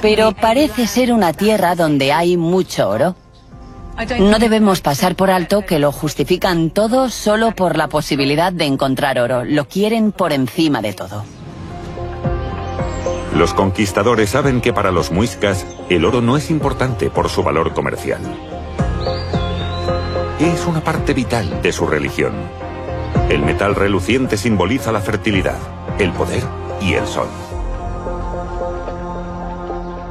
Pero 0.00 0.32
parece 0.32 0.86
ser 0.86 1.12
una 1.12 1.32
tierra 1.32 1.74
donde 1.74 2.12
hay 2.12 2.36
mucho 2.36 2.88
oro. 2.88 3.16
No 4.18 4.38
debemos 4.38 4.80
pasar 4.80 5.14
por 5.14 5.30
alto 5.30 5.62
que 5.62 5.78
lo 5.78 5.92
justifican 5.92 6.70
todo 6.70 7.08
solo 7.10 7.52
por 7.52 7.76
la 7.76 7.88
posibilidad 7.88 8.52
de 8.52 8.64
encontrar 8.64 9.18
oro. 9.18 9.44
Lo 9.44 9.68
quieren 9.68 10.12
por 10.12 10.32
encima 10.32 10.80
de 10.80 10.92
todo. 10.92 11.24
Los 13.36 13.54
conquistadores 13.54 14.30
saben 14.30 14.60
que 14.60 14.72
para 14.72 14.90
los 14.90 15.10
muiscas 15.10 15.66
el 15.88 16.04
oro 16.04 16.20
no 16.20 16.36
es 16.36 16.50
importante 16.50 17.10
por 17.10 17.28
su 17.28 17.42
valor 17.42 17.72
comercial. 17.72 18.20
Es 20.38 20.66
una 20.66 20.82
parte 20.82 21.14
vital 21.14 21.62
de 21.62 21.72
su 21.72 21.86
religión. 21.86 22.34
El 23.28 23.42
metal 23.42 23.74
reluciente 23.74 24.36
simboliza 24.36 24.92
la 24.92 25.00
fertilidad, 25.00 25.58
el 25.98 26.12
poder 26.12 26.42
y 26.80 26.94
el 26.94 27.06
sol. 27.06 27.28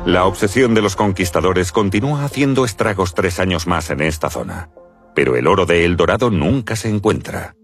La 0.06 0.26
obsesión 0.26 0.74
de 0.74 0.82
los 0.82 0.95
conquistadores 0.95 1.72
continúa 1.72 2.26
haciendo 2.26 2.66
estragos 2.66 3.14
tres 3.14 3.39
años 3.39 3.68
más 3.68 3.91
en 3.91 4.02
esta 4.02 4.30
zona, 4.32 4.70
pero 5.14 5.36
el 5.36 5.45
oro 5.45 5.66
de 5.68 5.86
El 5.86 5.95
Dorado 5.95 6.32
nunca 6.32 6.76
se 6.76 6.89
encuentra. 6.89 7.56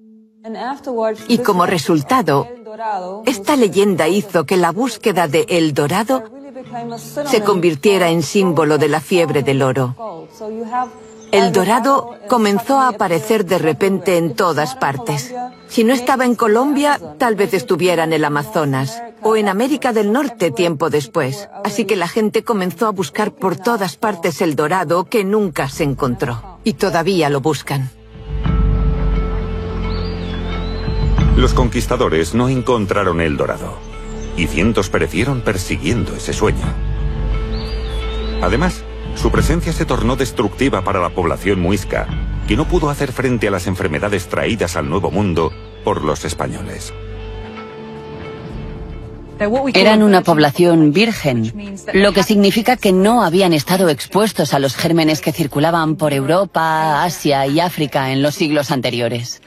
Y 1.27 1.39
como 1.39 1.65
resultado, 1.65 2.47
esta 3.25 3.55
leyenda 3.55 4.07
hizo 4.07 4.45
que 4.45 4.55
la 4.55 4.71
búsqueda 4.71 5.27
de 5.27 5.45
El 5.49 5.73
Dorado 5.73 6.23
se 7.25 7.41
convirtiera 7.41 8.09
en 8.09 8.21
símbolo 8.21 8.77
de 8.77 8.87
la 8.87 9.01
fiebre 9.01 9.41
del 9.41 9.63
oro. 9.63 9.95
El 11.31 11.51
dorado 11.51 12.15
comenzó 12.29 12.79
a 12.79 12.87
aparecer 12.87 13.45
de 13.45 13.57
repente 13.57 14.17
en 14.17 14.33
todas 14.33 14.75
partes. 14.75 15.33
Si 15.67 15.83
no 15.83 15.93
estaba 15.93 16.23
en 16.23 16.35
Colombia, 16.35 16.99
tal 17.17 17.35
vez 17.35 17.53
estuviera 17.53 18.05
en 18.05 18.13
el 18.13 18.23
Amazonas 18.23 19.01
o 19.21 19.35
en 19.35 19.49
América 19.49 19.93
del 19.93 20.11
Norte 20.11 20.51
tiempo 20.51 20.89
después. 20.89 21.49
Así 21.63 21.85
que 21.85 21.95
la 21.95 22.07
gente 22.07 22.43
comenzó 22.43 22.87
a 22.87 22.91
buscar 22.91 23.33
por 23.33 23.55
todas 23.55 23.97
partes 23.97 24.41
el 24.41 24.55
dorado 24.55 25.05
que 25.05 25.23
nunca 25.23 25.69
se 25.69 25.83
encontró. 25.83 26.59
Y 26.63 26.73
todavía 26.73 27.29
lo 27.29 27.41
buscan. 27.41 27.89
Los 31.35 31.53
conquistadores 31.53 32.33
no 32.33 32.49
encontraron 32.49 33.21
el 33.21 33.37
dorado. 33.37 33.77
Y 34.37 34.47
cientos 34.47 34.89
perecieron 34.89 35.41
persiguiendo 35.41 36.15
ese 36.15 36.33
sueño. 36.33 36.65
Además, 38.41 38.83
su 39.15 39.31
presencia 39.31 39.73
se 39.73 39.85
tornó 39.85 40.15
destructiva 40.15 40.83
para 40.83 40.99
la 40.99 41.09
población 41.09 41.59
muisca, 41.59 42.07
que 42.47 42.55
no 42.55 42.67
pudo 42.67 42.89
hacer 42.89 43.11
frente 43.11 43.47
a 43.47 43.51
las 43.51 43.67
enfermedades 43.67 44.27
traídas 44.27 44.75
al 44.75 44.89
Nuevo 44.89 45.11
Mundo 45.11 45.51
por 45.83 46.03
los 46.03 46.23
españoles. 46.23 46.93
Eran 49.73 50.03
una 50.03 50.21
población 50.21 50.93
virgen, 50.93 51.75
lo 51.93 52.13
que 52.13 52.23
significa 52.23 52.77
que 52.77 52.91
no 52.91 53.23
habían 53.23 53.53
estado 53.53 53.89
expuestos 53.89 54.53
a 54.53 54.59
los 54.59 54.75
gérmenes 54.75 55.21
que 55.21 55.31
circulaban 55.31 55.95
por 55.95 56.13
Europa, 56.13 57.03
Asia 57.03 57.45
y 57.47 57.59
África 57.59 58.11
en 58.11 58.21
los 58.21 58.35
siglos 58.35 58.71
anteriores. 58.71 59.41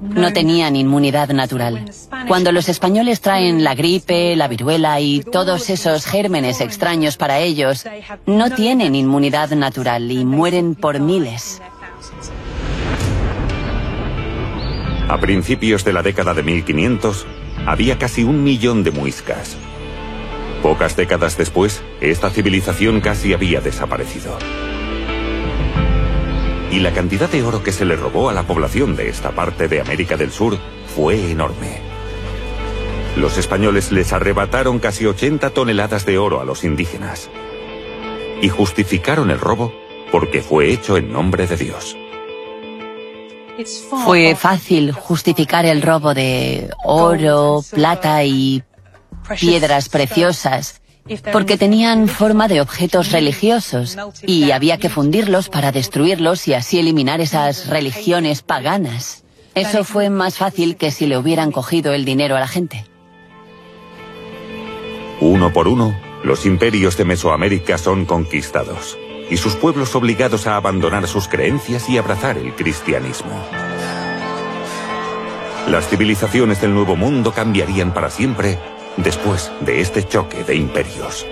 No 0.00 0.32
tenían 0.32 0.74
inmunidad 0.74 1.28
natural. 1.30 1.84
Cuando 2.26 2.50
los 2.50 2.68
españoles 2.68 3.20
traen 3.20 3.62
la 3.62 3.74
gripe, 3.74 4.34
la 4.34 4.48
viruela 4.48 5.00
y 5.00 5.20
todos 5.20 5.70
esos 5.70 6.06
gérmenes 6.06 6.60
extraños 6.60 7.16
para 7.16 7.38
ellos, 7.38 7.86
no 8.26 8.50
tienen 8.50 8.94
inmunidad 8.94 9.50
natural 9.50 10.10
y 10.10 10.24
mueren 10.24 10.74
por 10.74 10.98
miles. 10.98 11.62
A 15.08 15.18
principios 15.18 15.84
de 15.84 15.92
la 15.92 16.02
década 16.02 16.34
de 16.34 16.42
1500, 16.42 17.26
había 17.66 17.98
casi 17.98 18.24
un 18.24 18.42
millón 18.42 18.82
de 18.82 18.90
muiscas. 18.90 19.56
Pocas 20.62 20.96
décadas 20.96 21.36
después, 21.36 21.82
esta 22.00 22.30
civilización 22.30 23.00
casi 23.00 23.32
había 23.32 23.60
desaparecido 23.60 24.36
y 26.70 26.78
la 26.78 26.92
cantidad 26.92 27.28
de 27.28 27.42
oro 27.42 27.62
que 27.62 27.72
se 27.72 27.84
le 27.84 27.96
robó 27.96 28.30
a 28.30 28.32
la 28.32 28.44
población 28.44 28.94
de 28.94 29.08
esta 29.08 29.32
parte 29.32 29.68
de 29.68 29.80
América 29.80 30.16
del 30.16 30.30
Sur 30.30 30.56
fue 30.94 31.30
enorme. 31.30 31.80
Los 33.16 33.38
españoles 33.38 33.90
les 33.90 34.12
arrebataron 34.12 34.78
casi 34.78 35.06
80 35.06 35.50
toneladas 35.50 36.06
de 36.06 36.18
oro 36.18 36.40
a 36.40 36.44
los 36.44 36.62
indígenas 36.62 37.28
y 38.40 38.48
justificaron 38.48 39.30
el 39.30 39.40
robo 39.40 39.72
porque 40.12 40.42
fue 40.42 40.70
hecho 40.70 40.96
en 40.96 41.12
nombre 41.12 41.46
de 41.46 41.56
Dios. 41.56 41.96
Fue 44.04 44.34
fácil 44.34 44.92
justificar 44.92 45.66
el 45.66 45.82
robo 45.82 46.14
de 46.14 46.70
oro, 46.84 47.62
plata 47.70 48.24
y 48.24 48.62
piedras 49.38 49.88
preciosas 49.88 50.80
porque 51.32 51.56
tenían 51.56 52.08
forma 52.08 52.46
de 52.46 52.60
objetos 52.60 53.10
religiosos 53.10 53.96
y 54.22 54.52
había 54.52 54.78
que 54.78 54.88
fundirlos 54.88 55.48
para 55.48 55.72
destruirlos 55.72 56.46
y 56.46 56.54
así 56.54 56.78
eliminar 56.78 57.20
esas 57.20 57.68
religiones 57.68 58.42
paganas. 58.42 59.24
Eso 59.54 59.82
fue 59.82 60.10
más 60.10 60.36
fácil 60.36 60.76
que 60.76 60.90
si 60.90 61.06
le 61.06 61.18
hubieran 61.18 61.50
cogido 61.50 61.92
el 61.92 62.04
dinero 62.04 62.36
a 62.36 62.40
la 62.40 62.48
gente. 62.48 62.84
Uno 65.20 65.52
por 65.52 65.66
uno, 65.66 65.98
los 66.22 66.46
imperios 66.46 66.96
de 66.96 67.04
Mesoamérica 67.04 67.76
son 67.76 68.06
conquistados 68.06 68.96
y 69.30 69.36
sus 69.36 69.54
pueblos 69.54 69.94
obligados 69.94 70.46
a 70.46 70.56
abandonar 70.56 71.06
sus 71.06 71.28
creencias 71.28 71.88
y 71.88 71.96
abrazar 71.96 72.36
el 72.36 72.54
cristianismo. 72.54 73.42
Las 75.68 75.88
civilizaciones 75.88 76.60
del 76.60 76.74
Nuevo 76.74 76.96
Mundo 76.96 77.32
cambiarían 77.32 77.94
para 77.94 78.10
siempre 78.10 78.58
después 78.96 79.52
de 79.60 79.80
este 79.80 80.06
choque 80.06 80.42
de 80.42 80.56
imperios. 80.56 81.26